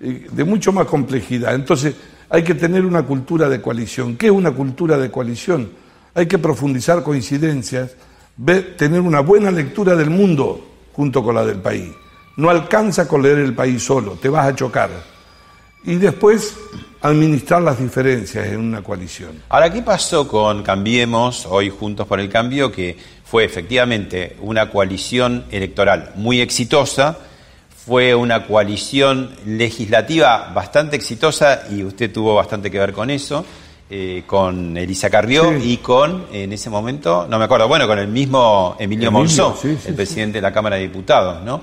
[0.00, 1.54] eh, de mucho más complejidad.
[1.54, 1.94] Entonces
[2.30, 4.16] hay que tener una cultura de coalición.
[4.16, 5.70] ¿Qué es una cultura de coalición?
[6.14, 7.92] Hay que profundizar coincidencias,
[8.76, 11.90] tener una buena lectura del mundo junto con la del país.
[12.36, 14.90] No alcanza con leer el país solo, te vas a chocar.
[15.84, 16.56] Y después
[17.00, 19.42] administrar las diferencias en una coalición.
[19.48, 22.96] Ahora, ¿qué pasó con Cambiemos, hoy Juntos por el Cambio, que
[23.30, 27.18] fue efectivamente una coalición electoral muy exitosa,
[27.86, 33.44] fue una coalición legislativa bastante exitosa y usted tuvo bastante que ver con eso,
[33.90, 38.08] eh, con Elisa Carrió y con, en ese momento, no me acuerdo, bueno, con el
[38.08, 41.62] mismo Emilio, Monzó, el presidente de la Cámara de Diputados, ¿no?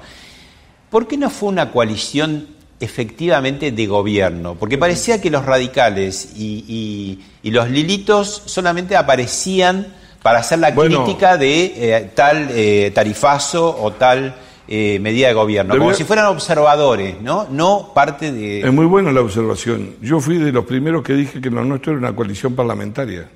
[0.89, 7.19] ¿Por qué no fue una coalición efectivamente de gobierno, porque parecía que los radicales y,
[7.43, 9.87] los lilitos solamente aparecían
[10.25, 14.35] para hacer la crítica de eh, tal eh, tarifazo o tal
[14.67, 17.45] eh, medida de gobierno, como si fueran observadores, ¿no?
[17.51, 18.61] No parte de...
[18.61, 19.97] Es muy buena la observación.
[20.01, 23.29] Yo fui de los primeros que dije que lo nuestro era una coalición parlamentaria,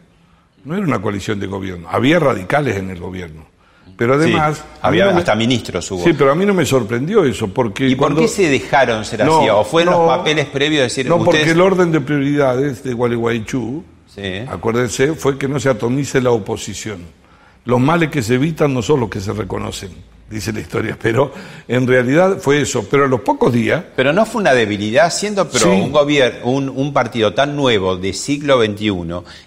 [0.66, 1.88] no era una coalición de gobierno.
[1.92, 3.46] Había radicales en el gobierno
[3.96, 4.64] pero además...
[4.82, 6.02] había hasta ministros hubo.
[6.06, 7.86] Sí, pero a mí no me sorprendió eso, porque...
[7.86, 9.50] ¿Y por qué se dejaron ser así?
[9.52, 11.06] ¿O fue en los papeles previos decir...
[11.06, 13.84] No, porque el orden de prioridades de Gualeguaychú,
[14.48, 17.00] acuérdense, fue que no se atomice la oposición.
[17.66, 19.92] Los males que se evitan no son los que se reconocen.
[20.30, 21.32] dice la historia, pero
[21.68, 22.88] en realidad fue eso.
[22.90, 23.84] Pero a los pocos días...
[23.96, 28.14] Pero no fue una debilidad, siendo pero un gobierno, un, un, partido tan nuevo de
[28.14, 28.92] siglo XXI,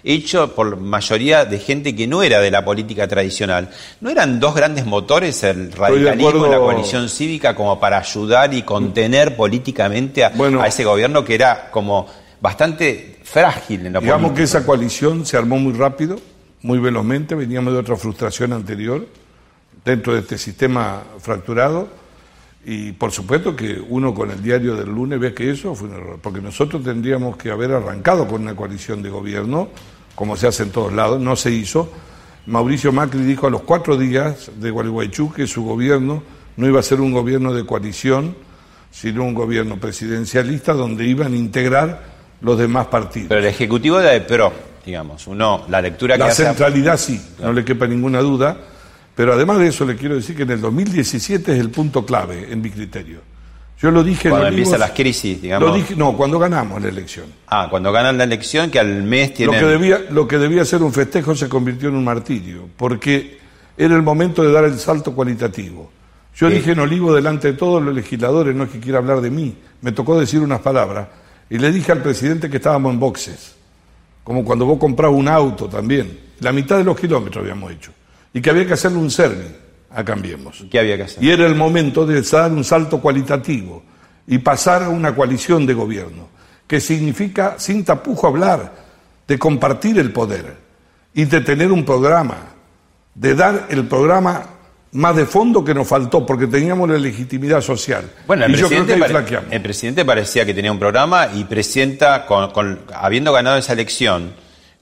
[0.03, 3.69] hecho por mayoría de gente que no era de la política tradicional,
[4.01, 8.63] ¿no eran dos grandes motores, el radicalismo y la coalición cívica, como para ayudar y
[8.63, 12.07] contener políticamente a, a ese gobierno que era como
[12.43, 16.19] bastante frágil en la Digamos que esa coalición se armó muy rápido,
[16.61, 19.07] muy velozmente, veníamos de otra frustración anterior
[19.83, 21.87] dentro de este sistema fracturado
[22.63, 25.95] y por supuesto que uno con el diario del lunes ve que eso fue un
[25.95, 29.69] error, porque nosotros tendríamos que haber arrancado con una coalición de gobierno,
[30.13, 31.91] como se hace en todos lados, no se hizo.
[32.45, 36.21] Mauricio Macri dijo a los cuatro días de Gualeguaychú que su gobierno
[36.55, 38.35] no iba a ser un gobierno de coalición,
[38.91, 42.12] sino un gobierno presidencialista donde iban a integrar
[42.43, 43.29] los demás partidos.
[43.29, 44.53] Pero el Ejecutivo era de PRO,
[44.85, 48.57] digamos, uno, la lectura que La centralidad sí, no le quepa ninguna duda,
[49.15, 52.51] pero además de eso le quiero decir que en el 2017 es el punto clave
[52.51, 53.19] en mi criterio.
[53.79, 54.29] Yo lo dije...
[54.29, 55.69] Cuando empiezan las crisis, digamos.
[55.69, 57.25] Lo dije, no, cuando ganamos la elección.
[57.47, 59.59] Ah, cuando ganan la elección, que al mes tienen...
[59.59, 63.39] Lo que, debía, lo que debía ser un festejo se convirtió en un martirio, porque
[63.77, 65.91] era el momento de dar el salto cualitativo.
[66.35, 69.29] Yo dije en Olivo delante de todos los legisladores, no es que quiera hablar de
[69.29, 71.07] mí, me tocó decir unas palabras
[71.53, 73.53] y le dije al presidente que estábamos en boxes,
[74.23, 76.19] como cuando vos comprabas un auto también.
[76.39, 77.91] La mitad de los kilómetros habíamos hecho.
[78.33, 79.55] Y que había que hacerle un service
[79.91, 80.65] a Cambiemos.
[80.71, 81.23] ¿Qué había que hacer?
[81.23, 83.83] Y era el momento de dar un salto cualitativo
[84.25, 86.27] y pasar a una coalición de gobierno,
[86.65, 88.73] que significa, sin tapujo hablar,
[89.27, 90.57] de compartir el poder
[91.13, 92.47] y de tener un programa,
[93.13, 94.43] de dar el programa
[94.93, 98.09] más de fondo que nos faltó, porque teníamos la legitimidad social.
[98.27, 98.93] Bueno, el, presidente,
[99.51, 104.33] el presidente parecía que tenía un programa y presenta, con, habiendo ganado esa elección,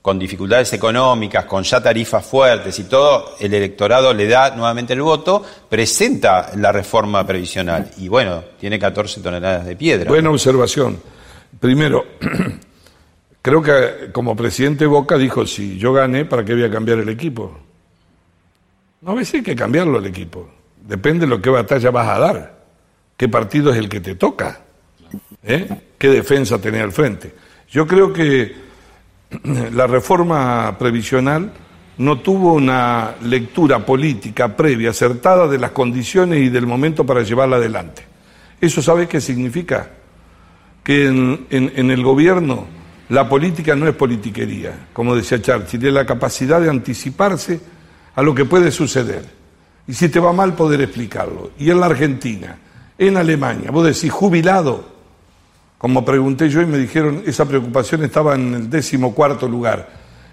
[0.01, 5.01] con dificultades económicas, con ya tarifas fuertes y todo, el electorado le da nuevamente el
[5.01, 10.09] voto, presenta la reforma previsional y bueno, tiene 14 toneladas de piedra.
[10.09, 10.99] Buena observación.
[11.59, 12.05] Primero,
[13.41, 17.09] creo que como presidente Boca dijo, si yo gané, ¿para qué voy a cambiar el
[17.09, 17.70] equipo?
[19.01, 20.47] No, a veces hay que cambiarlo el equipo.
[20.87, 22.61] Depende de lo que batalla vas a dar.
[23.17, 24.61] ¿Qué partido es el que te toca?
[25.43, 25.67] ¿Eh?
[25.97, 27.33] ¿Qué defensa tenés al frente?
[27.69, 28.55] Yo creo que
[29.73, 31.51] la reforma previsional
[31.97, 37.57] no tuvo una lectura política previa, acertada de las condiciones y del momento para llevarla
[37.57, 38.03] adelante.
[38.59, 39.89] ¿Eso sabe qué significa?
[40.83, 42.65] Que en, en el gobierno
[43.09, 47.59] la política no es politiquería, como decía Churchill, es la capacidad de anticiparse
[48.15, 49.23] a lo que puede suceder.
[49.87, 51.51] Y si te va mal, poder explicarlo.
[51.57, 52.57] Y en la Argentina,
[52.97, 54.85] en Alemania, vos decís jubilado,
[55.77, 59.89] como pregunté yo y me dijeron, esa preocupación estaba en el décimo cuarto lugar.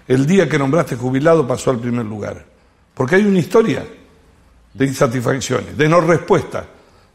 [0.07, 2.45] El día que nombraste jubilado pasó al primer lugar.
[2.93, 3.85] Porque hay una historia
[4.73, 6.65] de insatisfacciones, de no respuesta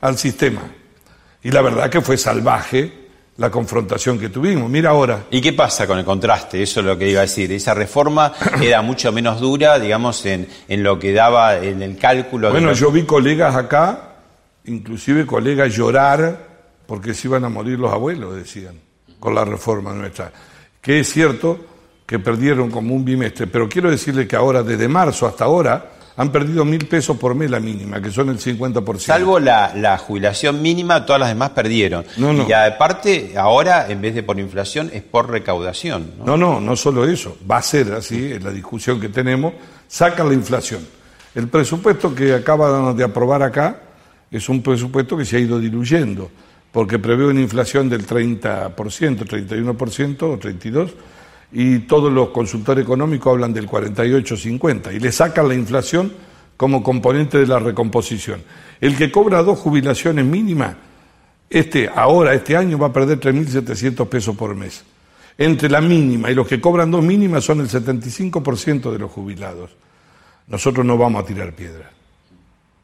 [0.01, 0.63] al sistema.
[1.43, 3.04] Y la verdad que fue salvaje
[3.37, 4.71] la confrontación que tuvimos.
[4.71, 5.25] Mira ahora.
[5.31, 6.63] ¿Y qué pasa con el contraste?
[6.63, 7.51] Eso es lo que iba a decir.
[7.53, 12.51] Esa reforma era mucho menos dura, digamos, en, en lo que daba en el cálculo.
[12.51, 14.17] Bueno, yo vi colegas acá,
[14.65, 16.55] inclusive colegas llorar
[16.87, 18.79] porque se iban a morir los abuelos, decían,
[19.19, 20.33] con la reforma nuestra.
[20.81, 21.59] Que es cierto
[22.07, 26.31] que perdieron como un bimestre, pero quiero decirle que ahora, desde marzo hasta ahora, han
[26.31, 28.99] perdido mil pesos por mes la mínima, que son el 50%.
[28.99, 32.05] Salvo la, jubilación mínima, todas las demás perdieron.
[32.17, 36.13] Y aparte, ahora, en vez de por inflación, es por recaudación.
[36.19, 36.25] ¿no?
[36.25, 37.37] no, no, no solo eso.
[37.51, 39.55] Va a ser así, en la discusión que tenemos,
[39.89, 40.87] sacan la inflación.
[41.35, 43.81] El presupuesto que acaban de aprobar acá
[44.31, 46.31] es un presupuesto que se ha ido diluyendo,
[46.71, 50.91] porque prevé una inflación del 30%, 31% o 32%
[51.53, 56.13] y todos los consultores económicos hablan del 48-50 y le sacan la inflación
[56.57, 58.43] como componente de la recomposición.
[58.81, 60.77] El que cobra dos jubilaciones mínimas,
[61.49, 64.85] este ahora, este año, va a perder 3.700 pesos por mes.
[65.37, 69.71] Entre la mínima y los que cobran dos mínimas son el 75% de los jubilados.
[70.47, 71.91] Nosotros no vamos a tirar piedra.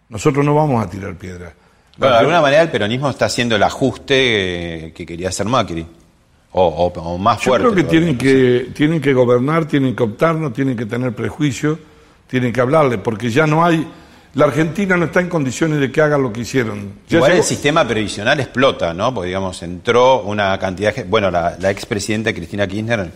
[0.09, 1.55] Nosotros no vamos a tirar piedra.
[1.97, 5.87] Bueno, de alguna manera el peronismo está haciendo el ajuste que quería hacer Macri.
[6.53, 7.65] O, más fuerte.
[7.65, 11.79] Yo creo que tienen, que tienen que gobernar, tienen que optarnos, tienen que tener prejuicio,
[12.27, 13.87] tienen que hablarle, porque ya no hay.
[14.35, 16.93] La Argentina no está en condiciones de que haga lo que hicieron.
[17.09, 19.13] Igual el sistema previsional explota, ¿no?
[19.13, 20.95] Porque, digamos, entró una cantidad.
[20.95, 23.11] De, bueno, la, la expresidenta Cristina Kirchner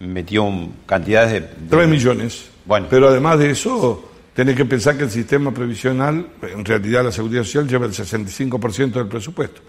[0.00, 2.46] metió un, cantidades de, Tres millones.
[2.64, 2.86] Bueno.
[2.88, 7.44] Pero además de eso, tenés que pensar que el sistema previsional, en realidad la seguridad
[7.44, 9.60] social, lleva el 65% del presupuesto.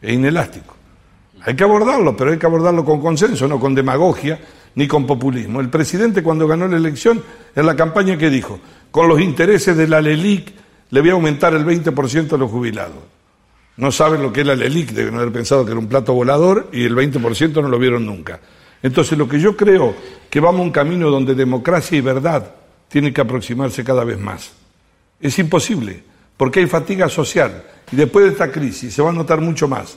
[0.00, 0.75] Es inelástico.
[1.46, 4.40] Hay que abordarlo, pero hay que abordarlo con consenso, no con demagogia
[4.74, 5.60] ni con populismo.
[5.60, 7.22] El presidente cuando ganó la elección,
[7.54, 8.58] en la campaña que dijo,
[8.90, 10.52] con los intereses de la LELIC,
[10.90, 12.98] le voy a aumentar el 20% a los jubilados.
[13.76, 16.68] No saben lo que es la LELIC, deben haber pensado que era un plato volador
[16.72, 18.40] y el 20% no lo vieron nunca.
[18.82, 19.94] Entonces lo que yo creo
[20.28, 22.54] que vamos a un camino donde democracia y verdad
[22.88, 24.50] tienen que aproximarse cada vez más.
[25.20, 26.02] Es imposible,
[26.36, 29.96] porque hay fatiga social y después de esta crisis se va a notar mucho más.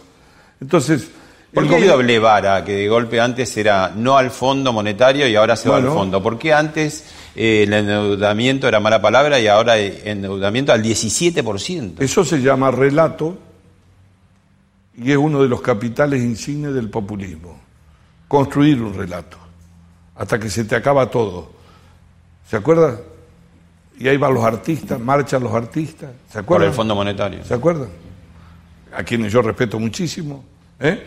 [0.61, 1.09] Entonces,
[1.53, 2.63] ¿Por qué hay doble vara?
[2.63, 6.21] Que de golpe antes era no al fondo monetario y ahora se va al fondo.
[6.21, 11.95] ¿Por qué antes eh, el endeudamiento era mala palabra y ahora el endeudamiento al 17%?
[11.99, 13.37] Eso se llama relato
[14.95, 17.59] y es uno de los capitales insignes del populismo.
[18.27, 19.37] Construir un relato
[20.15, 21.49] hasta que se te acaba todo.
[22.47, 22.99] ¿Se acuerda?
[23.97, 26.11] Y ahí van los artistas, marchan los artistas.
[26.31, 26.65] ¿Se acuerdan?
[26.65, 27.43] Por el Fondo Monetario.
[27.43, 27.89] ¿Se acuerdan?
[28.95, 30.43] A quienes yo respeto muchísimo.
[30.79, 31.03] ¿eh?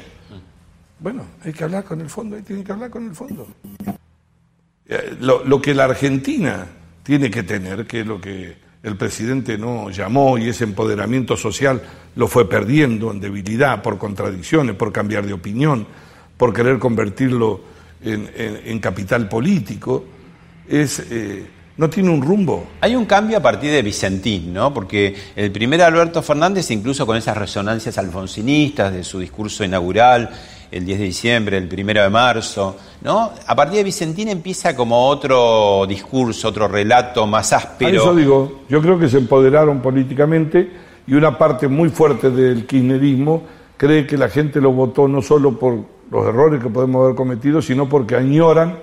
[1.02, 3.48] Bueno, hay que hablar con el fondo, ahí tiene que hablar con el fondo.
[4.86, 6.66] Eh, lo, que la Argentina
[7.02, 11.82] tiene que tener, que es lo que el presidente no llamó y ese empoderamiento social
[12.14, 15.86] lo fue perdiendo en debilidad, por contradicciones, por cambiar de opinión,
[16.36, 17.60] por querer convertirlo
[18.02, 20.04] en, capital político,
[20.68, 21.00] es...
[21.10, 22.68] Eh, no tiene un rumbo.
[22.82, 24.74] Hay un cambio a partir de Vicentín, ¿no?
[24.74, 30.30] Porque el primer Alberto Fernández, incluso con esas resonancias alfonsinistas de su discurso inaugural,
[30.72, 33.30] el 10 de diciembre, el 1 de marzo, ¿no?
[33.46, 38.00] A partir de Vicentín empieza como otro discurso, otro relato más áspero.
[38.00, 40.70] A eso digo, yo creo que se empoderaron políticamente
[41.06, 43.42] y una parte muy fuerte del kirchnerismo
[43.76, 45.78] cree que la gente lo votó no solo por
[46.10, 48.78] los errores que podemos haber cometido, sino porque añoran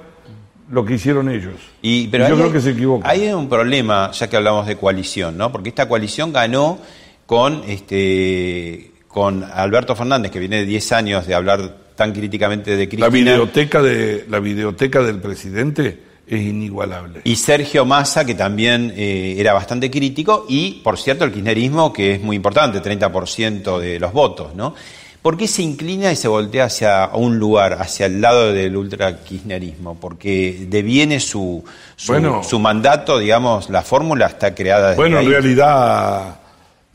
[0.70, 1.56] lo que hicieron ellos.
[1.82, 3.10] Y, pero yo creo que se equivoca.
[3.10, 5.52] Hay un problema, ya que hablamos de coalición, ¿no?
[5.52, 6.78] Porque esta coalición ganó
[7.26, 12.88] con este con Alberto Fernández, que viene de 10 años de hablar tan críticamente de
[12.88, 13.08] Cristina.
[13.08, 17.22] La videoteca, de, la videoteca del presidente es inigualable.
[17.24, 22.14] Y Sergio Massa, que también eh, era bastante crítico, y por cierto el kirchnerismo, que
[22.14, 24.76] es muy importante, 30% de los votos, ¿no?
[25.24, 29.96] ¿Por qué se inclina y se voltea hacia un lugar, hacia el lado del ultra-kirchnerismo?
[30.00, 31.66] Porque deviene su,
[31.98, 36.40] su, mandato, digamos, la fórmula está creada desde Bueno, en realidad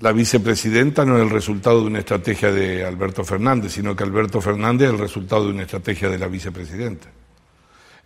[0.05, 4.39] la vicepresidenta no es el resultado de una estrategia de Alberto Fernández, sino que Alberto
[4.39, 7.09] Fernández es el resultado de una estrategia de la vicepresidenta.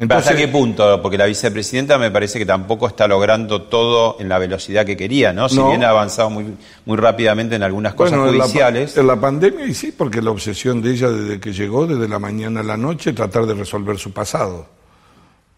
[0.09, 1.03] ¿Hasta qué punto?
[1.03, 5.33] Porque la vicepresidenta me parece que tampoco está logrando todo en la velocidad que quería,
[5.33, 5.49] ¿no?
[5.49, 6.55] Si bien ha avanzado muy,
[6.87, 8.97] muy rápidamente en algunas cosas judiciales.
[8.97, 11.85] En la, en la, pandemia, y sí, porque la obsesión de ella desde que llegó,
[11.89, 14.78] desde la mañana a la noche, tratar de resolver su pasado.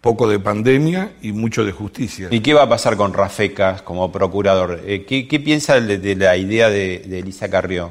[0.01, 2.29] Poco de pandemia y mucho de justicia.
[2.31, 4.81] ¿Y qué va a pasar con Rafecas como procurador?
[4.87, 7.91] Eh, ¿qué, piensa de, la idea de, Elisa Carrió?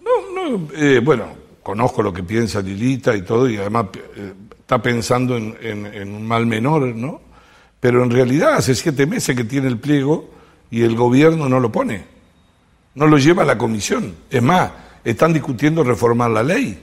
[0.00, 1.26] No, no, eh, bueno,
[1.62, 3.86] conozco lo que piensa Lilita y todo, y además
[4.16, 7.20] eh, está pensando en, un mal menor, ¿no?
[7.78, 10.30] Pero en realidad hace siete meses que tiene el pliego
[10.70, 12.04] y el gobierno no lo pone,
[12.94, 14.14] no lo lleva a la comisión.
[14.30, 14.70] Es más,
[15.04, 16.82] están discutiendo reformar la ley.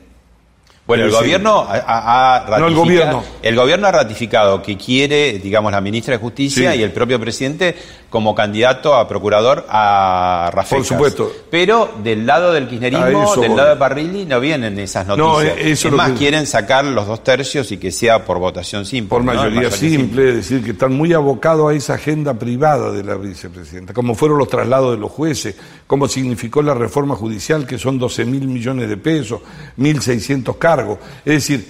[0.92, 3.24] Bueno, el gobierno ha, ratificado, el gobierno.
[3.42, 7.76] El gobierno ha ratificado que quiere, digamos, la ministra de Justicia y el propio presidente
[8.10, 10.82] como candidato a procurador a Rafael.
[10.82, 11.32] Por supuesto.
[11.50, 15.56] Pero del lado del kirchnerismo, del lado de Parrilli, no vienen esas noticias.
[15.56, 19.10] No, eso es más, quieren sacar los dos tercios y que sea por votación simple.
[19.10, 23.16] Por mayoría, simple, es decir, que están muy abocados a esa agenda privada de la
[23.16, 25.56] vicepresidenta, como fueron los traslados de los jueces,
[25.88, 29.40] como significó la reforma judicial, que son 12 mil millones de pesos,
[29.78, 30.81] 1.600 cargos
[31.26, 31.68] es decir,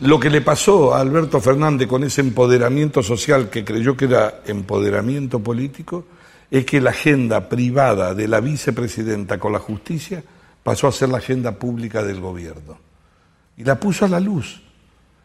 [0.00, 4.40] lo que le pasó a Alberto Fernández con ese empoderamiento social que creyó que era
[4.46, 6.06] empoderamiento político,
[6.50, 10.22] es que la agenda privada de la vicepresidenta con la justicia
[10.62, 12.78] pasó a ser la agenda pública del gobierno.
[13.56, 14.62] Y la puso a la luz.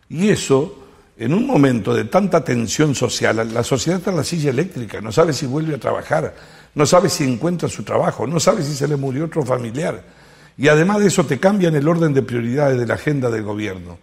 [0.09, 0.83] Y eso,
[1.17, 5.11] en un momento de tanta tensión social, la sociedad está en la silla eléctrica, no
[5.11, 6.35] sabe si vuelve a trabajar,
[6.75, 10.24] no sabe si encuentra su trabajo, no sabe si se le murió otro familiar.
[10.57, 13.97] Y además de eso te cambian el orden de prioridades de la agenda del gobierno.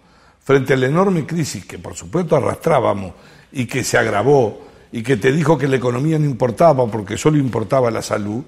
[0.44, 3.14] Frente a la enorme crisis que por supuesto arrastrábamos
[3.52, 7.38] y que se agravó y que te dijo que la economía no importaba porque solo
[7.38, 8.42] importaba la salud,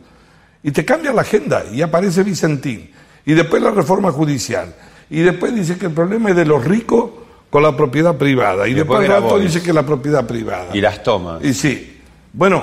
[0.63, 2.91] y te cambia la agenda y aparece Vicentín,
[3.25, 4.75] y después la reforma judicial,
[5.09, 7.11] y después dice que el problema es de los ricos
[7.49, 10.77] con la propiedad privada, y, después, después dice que la propiedad privada.
[10.77, 11.43] Y las tomas.
[11.43, 12.03] Y sí.
[12.35, 12.63] Bueno,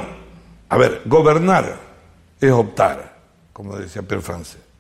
[0.70, 1.80] a ver, gobernar
[2.40, 3.18] es optar,
[3.52, 4.71] como decía Pierre Francés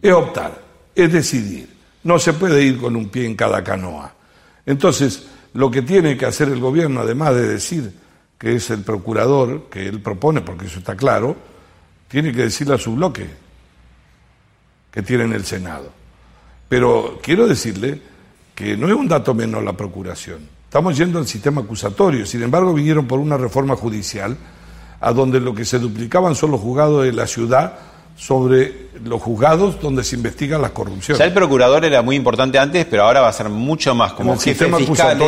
[0.00, 0.62] es optar,
[0.94, 1.68] es decidir.
[2.04, 4.14] No se puede ir con un pie en cada canoa.
[4.66, 7.92] Entonces, lo que tiene que hacer el gobierno, además de decir
[8.38, 11.36] que es el procurador que él propone, porque eso está claro,
[12.08, 13.26] tiene que decirle a su bloque
[14.90, 15.90] que tiene en el Senado.
[16.68, 18.00] Pero quiero decirle
[18.54, 20.48] que no es un dato menor la procuración.
[20.64, 22.24] Estamos yendo al sistema acusatorio.
[22.24, 24.36] Sin embargo, vinieron por una reforma judicial
[25.00, 27.78] a donde lo que se duplicaban son los juzgados de la ciudad
[28.16, 31.18] sobre los juzgados donde se investiga la corrupción.
[31.18, 34.38] Ya el procurador era muy importante antes, pero ahora va a ser mucho más como
[34.38, 35.18] jefe fiscal.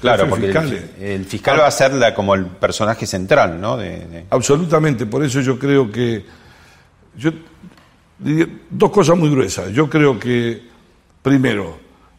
[0.00, 0.50] Claro, porque
[1.00, 3.78] el, fiscal va a ser la, como el personaje central, ¿no?
[4.30, 6.24] Absolutamente, por eso yo creo que
[7.16, 7.30] yo
[8.70, 9.72] dos cosas muy gruesas.
[9.72, 10.62] Yo creo que
[11.22, 11.78] primero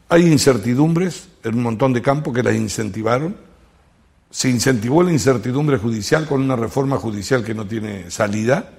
[0.10, 3.36] hay incertidumbres en un montón de campos que las incentivaron.
[4.30, 8.70] Se incentivó la incertidumbre judicial con una reforma judicial que no tiene salida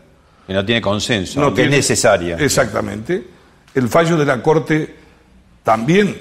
[0.47, 2.37] que no tiene consenso, no que es necesaria.
[2.37, 3.27] Exactamente.
[3.75, 4.95] El fallo de la Corte
[5.63, 6.17] también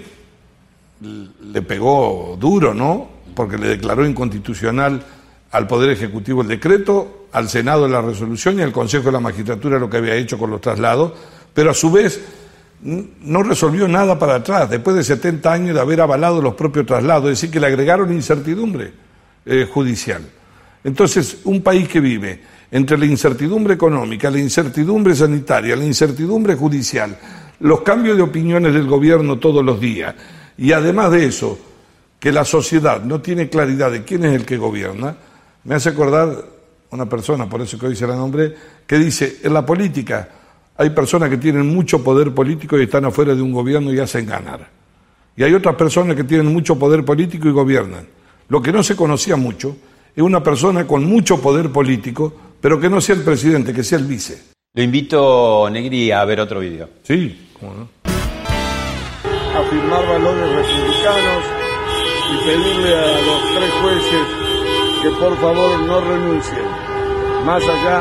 [1.01, 3.09] le pegó duro, ¿no?
[3.35, 5.03] Porque le declaró inconstitucional
[5.51, 9.77] al Poder Ejecutivo el decreto, al Senado la resolución y al Consejo de la Magistratura
[9.77, 11.13] lo que había hecho con los traslados,
[11.53, 12.21] pero a su vez
[12.81, 17.25] no resolvió nada para atrás, después de 70 años de haber avalado los propios traslados,
[17.25, 18.93] es decir, que le agregaron incertidumbre
[19.45, 20.21] eh, judicial.
[20.83, 22.41] Entonces, un país que vive
[22.73, 27.15] entre la incertidumbre económica, la incertidumbre sanitaria, la incertidumbre judicial,
[27.59, 30.15] los cambios de opiniones del gobierno todos los días,
[30.57, 31.59] y además de eso,
[32.19, 35.15] que la sociedad no tiene claridad de quién es el que gobierna,
[35.65, 36.45] me hace acordar
[36.89, 38.17] una persona, por eso que hoy se la
[38.87, 40.29] que dice, en la política
[40.75, 44.25] hay personas que tienen mucho poder político y están afuera de un gobierno y hacen
[44.25, 44.67] ganar.
[45.37, 48.07] Y hay otras personas que tienen mucho poder político y gobiernan.
[48.49, 49.77] Lo que no se conocía mucho
[50.15, 52.33] es una persona con mucho poder político,
[52.63, 54.41] pero que no sea el presidente, que sea el vice.
[54.73, 56.87] Lo invito, Negri, a ver otro video.
[57.03, 57.89] Sí, cómo no.
[59.53, 61.43] Afirmar valores republicanos
[62.31, 64.27] y pedirle a los tres jueces
[65.03, 66.65] que por favor no renuncien,
[67.45, 67.99] más allá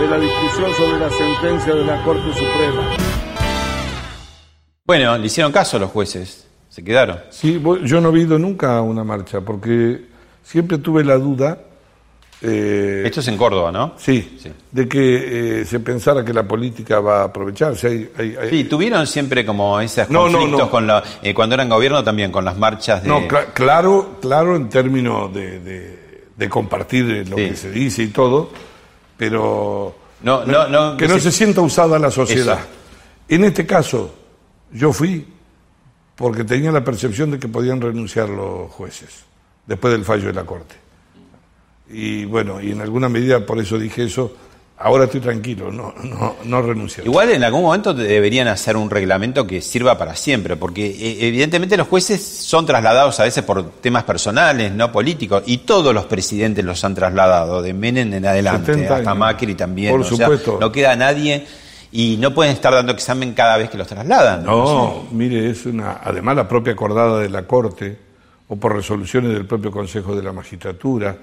[0.00, 2.96] de la discusión sobre la sentencia de la Corte Suprema.
[4.84, 7.20] Bueno, le hicieron caso a los jueces, se quedaron.
[7.30, 10.04] Sí, yo no he ido nunca a una marcha porque
[10.42, 11.58] siempre tuve la duda
[12.42, 13.94] eh, Esto es en Córdoba, ¿no?
[13.96, 14.38] Sí,
[14.70, 18.10] de que eh, se pensara que la política va a aprovecharse.
[18.50, 22.56] Sí, tuvieron siempre como esos conflictos con la, eh, cuando eran gobierno también, con las
[22.56, 23.08] marchas de...
[23.08, 23.22] No,
[23.52, 28.50] claro, claro en términos de, compartir lo que se dice y todo,
[29.16, 32.58] pero no, no, que no se, sienta usada la sociedad.
[33.28, 34.14] En este caso,
[34.72, 35.26] yo fui
[36.14, 39.24] porque tenía la percepción de que podían renunciar los jueces
[39.66, 40.83] después del fallo de la Corte.
[41.88, 44.32] Y bueno, y en alguna medida por eso dije eso,
[44.78, 47.04] ahora estoy tranquilo, no, no, no renuncio.
[47.04, 51.76] Igual en algún momento deberían hacer un reglamento que sirva para siempre, porque eh, evidentemente
[51.76, 56.64] los jueces son trasladados a veces por temas personales, no políticos, y todos los presidentes
[56.64, 59.92] los han trasladado, de Menem en adelante, hasta Macri también.
[59.92, 60.58] Por supuesto.
[60.60, 61.46] no queda nadie
[61.92, 64.44] y no pueden estar dando examen cada vez que los trasladan.
[64.44, 67.96] No, mire, es una, además la propia acordada de la Corte,
[68.48, 71.16] o por resoluciones del propio Consejo de la Magistratura,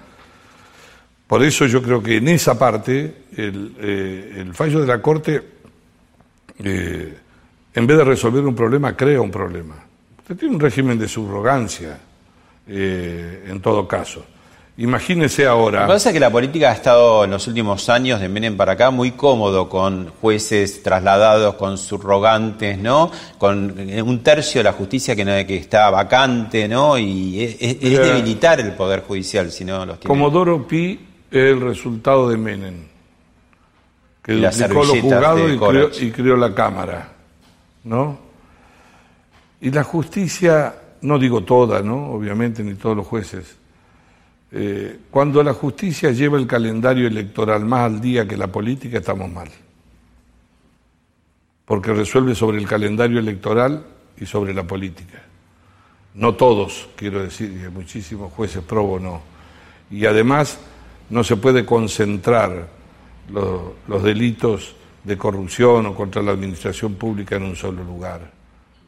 [1.31, 5.41] por eso yo creo que en esa parte el, eh, fallo de la Corte,
[6.61, 7.17] eh,
[7.73, 9.75] en vez de resolver un problema, crea un problema.
[10.19, 11.97] Usted tiene un régimen de subrogancia,
[12.67, 14.25] eh, en todo caso.
[14.75, 15.79] Imagínese ahora.
[15.79, 18.57] Lo que pasa es que la política ha estado en los últimos años, de Menem
[18.57, 23.09] para acá, muy cómodo con jueces trasladados, con subrogantes, ¿no?
[23.37, 26.97] Con un tercio de la justicia que, que está vacante, ¿no?
[26.97, 30.09] Y es, debilitar el Poder Judicial si no los tiene.
[30.09, 32.75] Comodoro Pi el resultado de Menem,
[34.21, 37.13] que duplicó los juzgados y creó, la Cámara,
[37.85, 38.19] ¿no?
[39.61, 42.11] Y la justicia, no digo toda, ¿no?
[42.11, 43.55] Obviamente, ni todos los jueces.
[44.51, 49.31] Eh, cuando la justicia lleva el calendario electoral más al día que la política, estamos
[49.31, 49.49] mal.
[51.63, 53.85] Porque resuelve sobre el calendario electoral
[54.19, 55.21] y sobre la política.
[56.13, 59.21] No todos, quiero decir, muchísimos jueces probo no.
[59.89, 60.59] Y además
[61.11, 62.67] no se puede concentrar
[63.29, 68.31] los, delitos de corrupción o contra la administración pública en un solo lugar.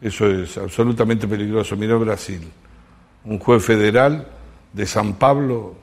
[0.01, 1.75] Eso es absolutamente peligroso.
[1.75, 2.41] Miró Brasil,
[3.25, 4.27] un juez federal
[4.71, 5.75] de San Pablo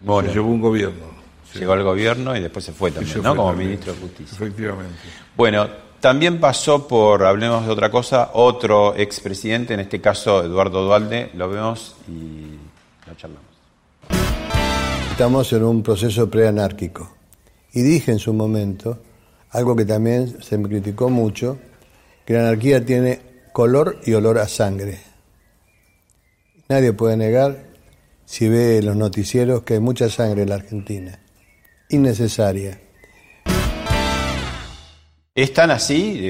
[0.00, 1.16] se llevó un gobierno.
[1.54, 3.34] Llegó al gobierno y después se fue también, ¿no?
[3.34, 4.36] Como ministro de Justicia.
[4.36, 4.98] Efectivamente.
[5.36, 5.66] Bueno,
[6.00, 11.48] también pasó por, hablemos de otra cosa, otro expresidente, en este caso Eduardo Dualde, lo
[11.48, 12.58] vemos y
[13.08, 13.55] lo charlamos.
[15.16, 17.10] Estamos en un proceso preanárquico.
[17.72, 18.98] Y dije en su momento,
[19.48, 21.56] algo que también se me criticó mucho,
[22.26, 23.20] que la anarquía tiene
[23.54, 25.00] color y olor a sangre.
[26.68, 27.64] Nadie puede negar,
[28.26, 31.18] si ve los noticieros, que hay mucha sangre en la Argentina.
[31.88, 32.78] Innecesaria.
[35.34, 36.20] ¿Es tan así?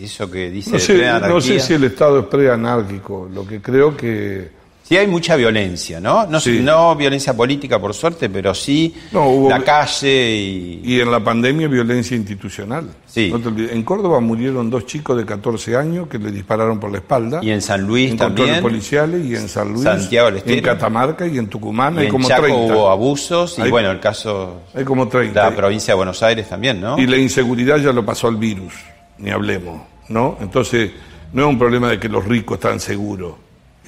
[0.00, 3.28] Eso que dice no sé, no sé si el Estado es preanárquico.
[3.30, 4.59] Lo que creo que
[4.90, 6.26] Sí hay mucha violencia, ¿no?
[6.26, 10.80] No, no violencia política, por suerte, pero sí la calle y...
[10.82, 12.90] Y en la pandemia violencia institucional.
[13.06, 13.32] Sí.
[13.32, 17.38] en Córdoba murieron dos chicos de 14 años que le dispararon por la espalda.
[17.40, 18.60] Y en San Luis en también.
[18.60, 19.84] policiales y en San Luis.
[19.84, 21.96] Santiago En Catamarca y en Tucumán.
[21.96, 22.74] hay en como Chaco 30.
[22.74, 24.62] hubo abusos y bueno, el caso...
[24.74, 25.50] Hay como 30.
[25.50, 26.98] La provincia de Buenos Aires también, ¿no?
[26.98, 28.74] Y la inseguridad ya lo pasó al virus,
[29.18, 30.36] ni hablemos, ¿no?
[30.40, 30.90] Entonces,
[31.32, 33.34] no es un problema de que los ricos están seguros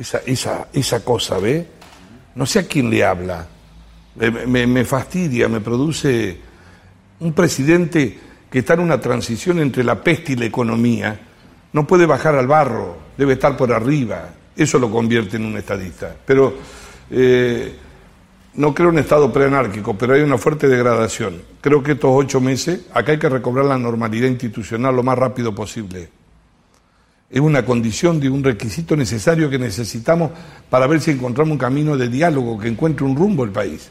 [0.02, 1.66] esa, esa, esa cosa, ¿ve?
[2.34, 3.46] No sé a quién le habla.
[4.16, 6.38] Me, me, fastidia, me produce
[7.20, 8.18] un presidente
[8.50, 11.18] que está en una transición entre la peste y la economía.
[11.72, 14.28] No puede bajar al barro, debe estar por arriba.
[14.54, 16.14] Eso lo convierte en un estadista.
[16.26, 16.54] Pero
[17.10, 17.72] eh,
[18.54, 21.40] no creo en estado preanárquico, pero hay una fuerte degradación.
[21.60, 25.54] Creo que estos ocho meses, acá hay que recobrar la normalidad institucional lo más rápido
[25.54, 26.21] posible
[27.32, 30.32] es una condición de un requisito necesario que necesitamos
[30.68, 33.88] para ver si encontramos un camino de diálogo que encuentre un rumbo el país.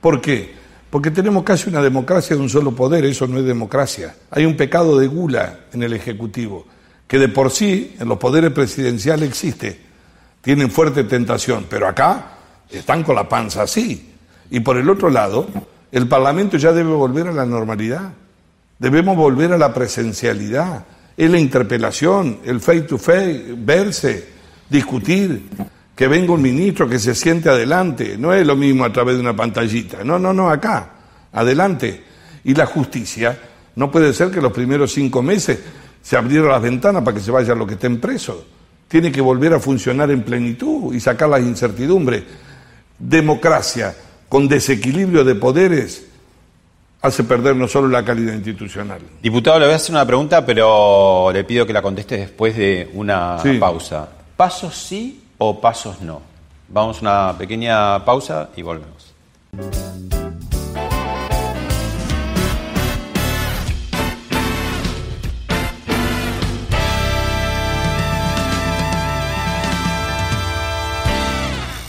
[0.00, 0.54] ¿Por qué?
[0.88, 4.14] Porque tenemos casi una democracia de un solo poder, eso no es democracia.
[4.30, 6.64] Hay un pecado de gula en el Ejecutivo,
[7.08, 9.80] que de por sí en los poderes presidenciales existe.
[10.40, 12.34] Tienen fuerte tentación, pero acá
[12.70, 14.12] están con la panza así.
[14.48, 15.48] Y por el otro lado,
[15.90, 18.12] el Parlamento ya debe volver a la normalidad.
[18.78, 20.84] Debemos volver a la presencialidad
[21.16, 24.26] es la interpelación, el face to face, verse,
[24.68, 25.48] discutir,
[25.94, 29.22] que venga un ministro que se siente adelante, no es lo mismo a través de
[29.22, 30.90] una pantallita, no, no, no, acá,
[31.32, 32.04] adelante.
[32.44, 33.38] Y la justicia,
[33.76, 35.58] no puede ser que los primeros cinco meses
[36.02, 38.36] se abrieran las ventanas para que se vayan los que estén presos.
[38.86, 42.22] Tiene que volver a funcionar en plenitud y sacar las incertidumbres.
[42.98, 43.94] Democracia
[44.28, 46.06] con desequilibrio de poderes
[47.06, 49.00] hace perder no solo la calidad institucional.
[49.22, 52.90] Diputado, le voy a hacer una pregunta, pero le pido que la conteste después de
[52.94, 54.08] una pausa.
[54.36, 56.20] ¿Pasos sí o pasos no?
[56.68, 59.14] Vamos a una pequeña pausa y volvemos.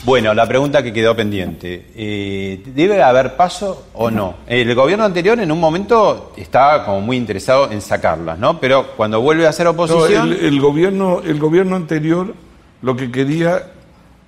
[0.07, 1.87] Bueno, la pregunta que quedó pendiente.
[1.93, 4.35] Eh, ¿Debe haber paso o no?
[4.47, 8.57] El gobierno anterior en un momento estaba como muy interesado en sacarlas, ¿no?
[8.57, 10.31] Pero cuando vuelve a ser oposición...
[10.31, 12.33] el, gobierno, el gobierno anterior
[12.81, 13.73] lo que quería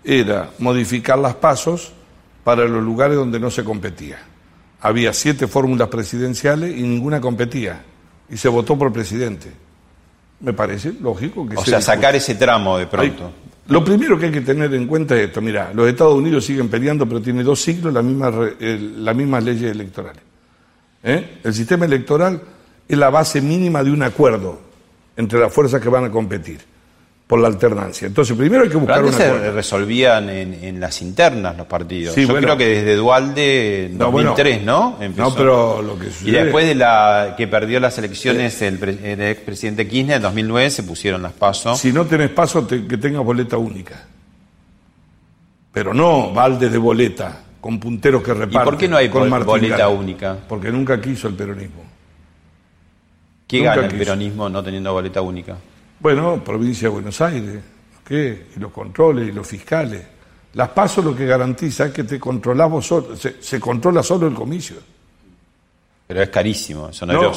[0.04, 1.94] era modificar las pasos
[2.44, 4.18] para los lugares donde no se competía.
[4.82, 7.84] Había siete fórmulas presidenciales y ninguna competía.
[8.30, 9.50] Y se votó por presidente.
[10.42, 11.56] Me parece lógico que...
[11.56, 13.32] O sea, sacar ese tramo de pronto.
[13.70, 16.70] Lo primero que hay que tener en cuenta es esto, mira, los Estados Unidos siguen
[16.70, 20.24] peleando, pero tiene dos siglos las mismas, las mismas leyes electorales.
[21.04, 21.40] ¿Eh?
[21.44, 22.42] El sistema electoral
[22.88, 24.60] es la base mínima de un acuerdo
[25.16, 26.69] entre las fuerzas que van a competir
[27.30, 28.08] por la alternancia.
[28.08, 32.16] Entonces, primero hay que buscar una se resolvían en, las internas los partidos.
[32.16, 34.98] Yo creo que desde Dualde en 2003, ¿no?
[35.16, 39.88] No, pero lo que Y después de la que perdió las elecciones el, el expresidente
[39.88, 41.78] Kirchner en 2009 se pusieron las pasos.
[41.78, 44.08] Si no tenés paso, que tengas boleta única.
[45.72, 48.60] Pero no balde de boleta con punteros que reparten.
[48.60, 50.36] ¿Y por qué no hay boleta única?
[50.48, 51.84] Porque nunca quiso el peronismo.
[53.46, 55.58] ¿Qué gana el peronismo no teniendo boleta única?
[56.00, 57.60] Bueno, provincia de Buenos Aires,
[58.06, 58.48] ¿qué?
[58.56, 60.02] Y los controles y los fiscales.
[60.54, 64.78] Las pasos lo que garantiza es que te controlamos solo, se, controla solo el comicio.
[66.08, 67.32] Pero es carísimo, eso no, no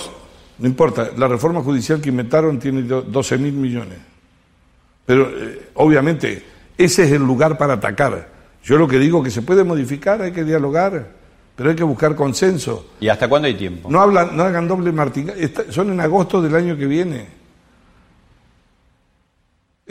[0.59, 3.99] No importa, la reforma judicial que inventaron tiene 12 mil millones.
[5.05, 6.43] Pero eh, obviamente
[6.79, 8.29] ese es el lugar para atacar.
[8.65, 11.11] Yo lo que digo que se puede modificar, hay que dialogar,
[11.57, 12.93] pero hay que buscar consenso.
[13.01, 13.91] ¿Y hasta cuándo hay tiempo?
[13.91, 15.33] No, hablan, no hagan doble martín.
[15.69, 17.42] Son en agosto del año que viene.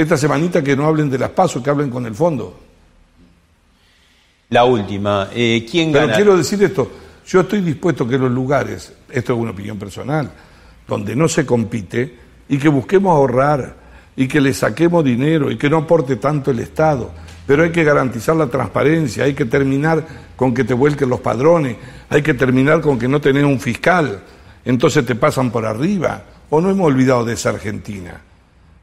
[0.02, 2.60] Esta semanita que no hablen de las pasos, que hablen con el fondo.
[4.50, 6.16] La última, eh, ¿quién Pero gana?
[6.16, 6.92] quiero decir esto,
[7.28, 10.32] yo estoy dispuesto que los lugares, esto es una opinión personal,
[10.88, 12.16] donde no se compite
[12.50, 13.76] y que busquemos ahorrar
[14.16, 17.12] y que le saquemos dinero y que no aporte tanto el Estado,
[17.46, 20.04] pero hay que garantizar la transparencia, hay que terminar
[20.36, 21.78] con que te vuelquen los padrones,
[22.10, 24.20] hay que terminar con que no tenés un fiscal,
[24.66, 28.20] entonces te pasan por arriba, o no hemos olvidado de esa Argentina.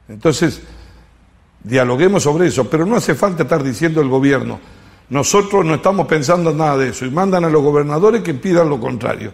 [0.07, 0.61] Entonces,
[1.63, 4.59] dialoguemos sobre eso, pero no hace falta estar diciendo el gobierno,
[5.09, 8.69] nosotros no estamos pensando en nada de eso y mandan a los gobernadores que pidan
[8.69, 9.33] lo contrario.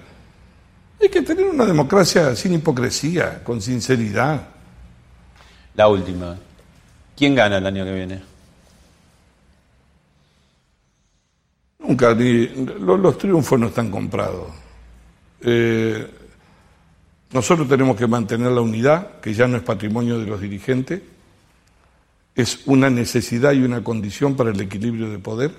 [1.01, 4.47] Hay que tener una democracia sin hipocresía, con sinceridad.
[5.75, 6.37] La última.
[7.17, 8.21] ¿Quién gana el año que viene?
[11.79, 14.47] Nunca, ni, los, triunfos no están comprados.
[15.41, 16.07] Eh,
[17.33, 21.01] nosotros tenemos que mantener la unidad, que ya no es patrimonio de los dirigentes
[22.35, 25.51] es una necesidad y una condición para el equilibrio de poder.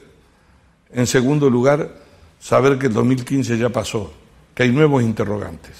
[0.91, 1.97] En segundo lugar,
[2.39, 4.13] saber que el 2015 ya pasó,
[4.55, 5.75] que hay nuevos interrogantes,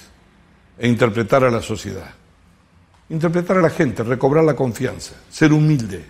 [0.77, 2.09] e interpretar a la sociedad.
[3.09, 6.03] Interpretar a la gente, recobrar la confianza, ser humilde,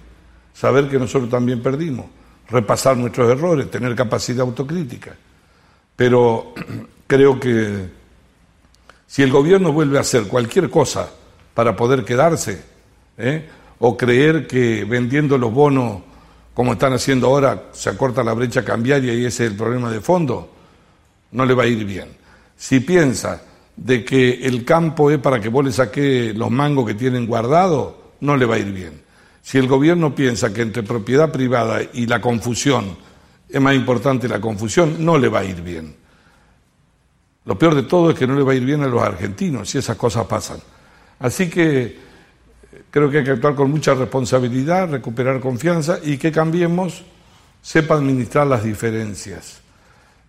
[0.54, 2.08] saber que nosotros también perdimos,
[2.50, 5.16] repasar nuestros errores, tener capacidad autocrítica.
[5.96, 6.54] Pero
[7.08, 7.90] creo que
[9.06, 11.10] si el gobierno vuelve a hacer cualquier cosa
[11.54, 12.62] para poder quedarse,
[13.18, 13.50] ¿eh?
[13.80, 16.02] O creer que vendiendo los bonos,
[16.54, 20.02] como están haciendo ahora, se acorta la brecha cambiaria y ese es el problema de
[20.02, 20.52] fondo,
[21.32, 22.08] no le va a ir bien.
[22.56, 23.42] Si piensa
[23.76, 27.94] de que el campo es para que vos le saques los mangos que tienen guardados,
[28.22, 29.02] no le va a ir bien.
[29.42, 32.98] Si el gobierno piensa que entre propiedad privada y la confusión
[33.48, 35.96] es más importante la confusión, no le va a ir bien.
[37.46, 39.70] Lo peor de todo es que no le va a ir bien a los argentinos
[39.70, 40.58] si esas cosas pasan.
[41.20, 42.07] Así que
[42.92, 47.04] creo que hay que actuar con mucha responsabilidad, recuperar confianza y que cambiemos,
[47.62, 49.62] sepa administrar las diferencias.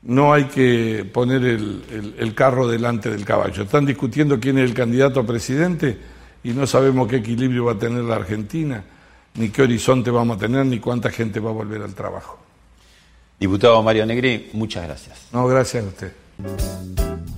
[0.02, 3.64] No hay que poner el, carro delante del caballo.
[3.64, 5.98] Están discutiendo quién es el candidato a presidente
[6.44, 8.84] y no sabemos qué equilibrio va a tener la Argentina,
[9.34, 12.38] ni qué horizonte vamos a tener, ni cuánta gente va a volver al trabajo.
[13.40, 15.28] Diputado Mario Negri, muchas gracias.
[15.32, 17.37] No, gracias a usted.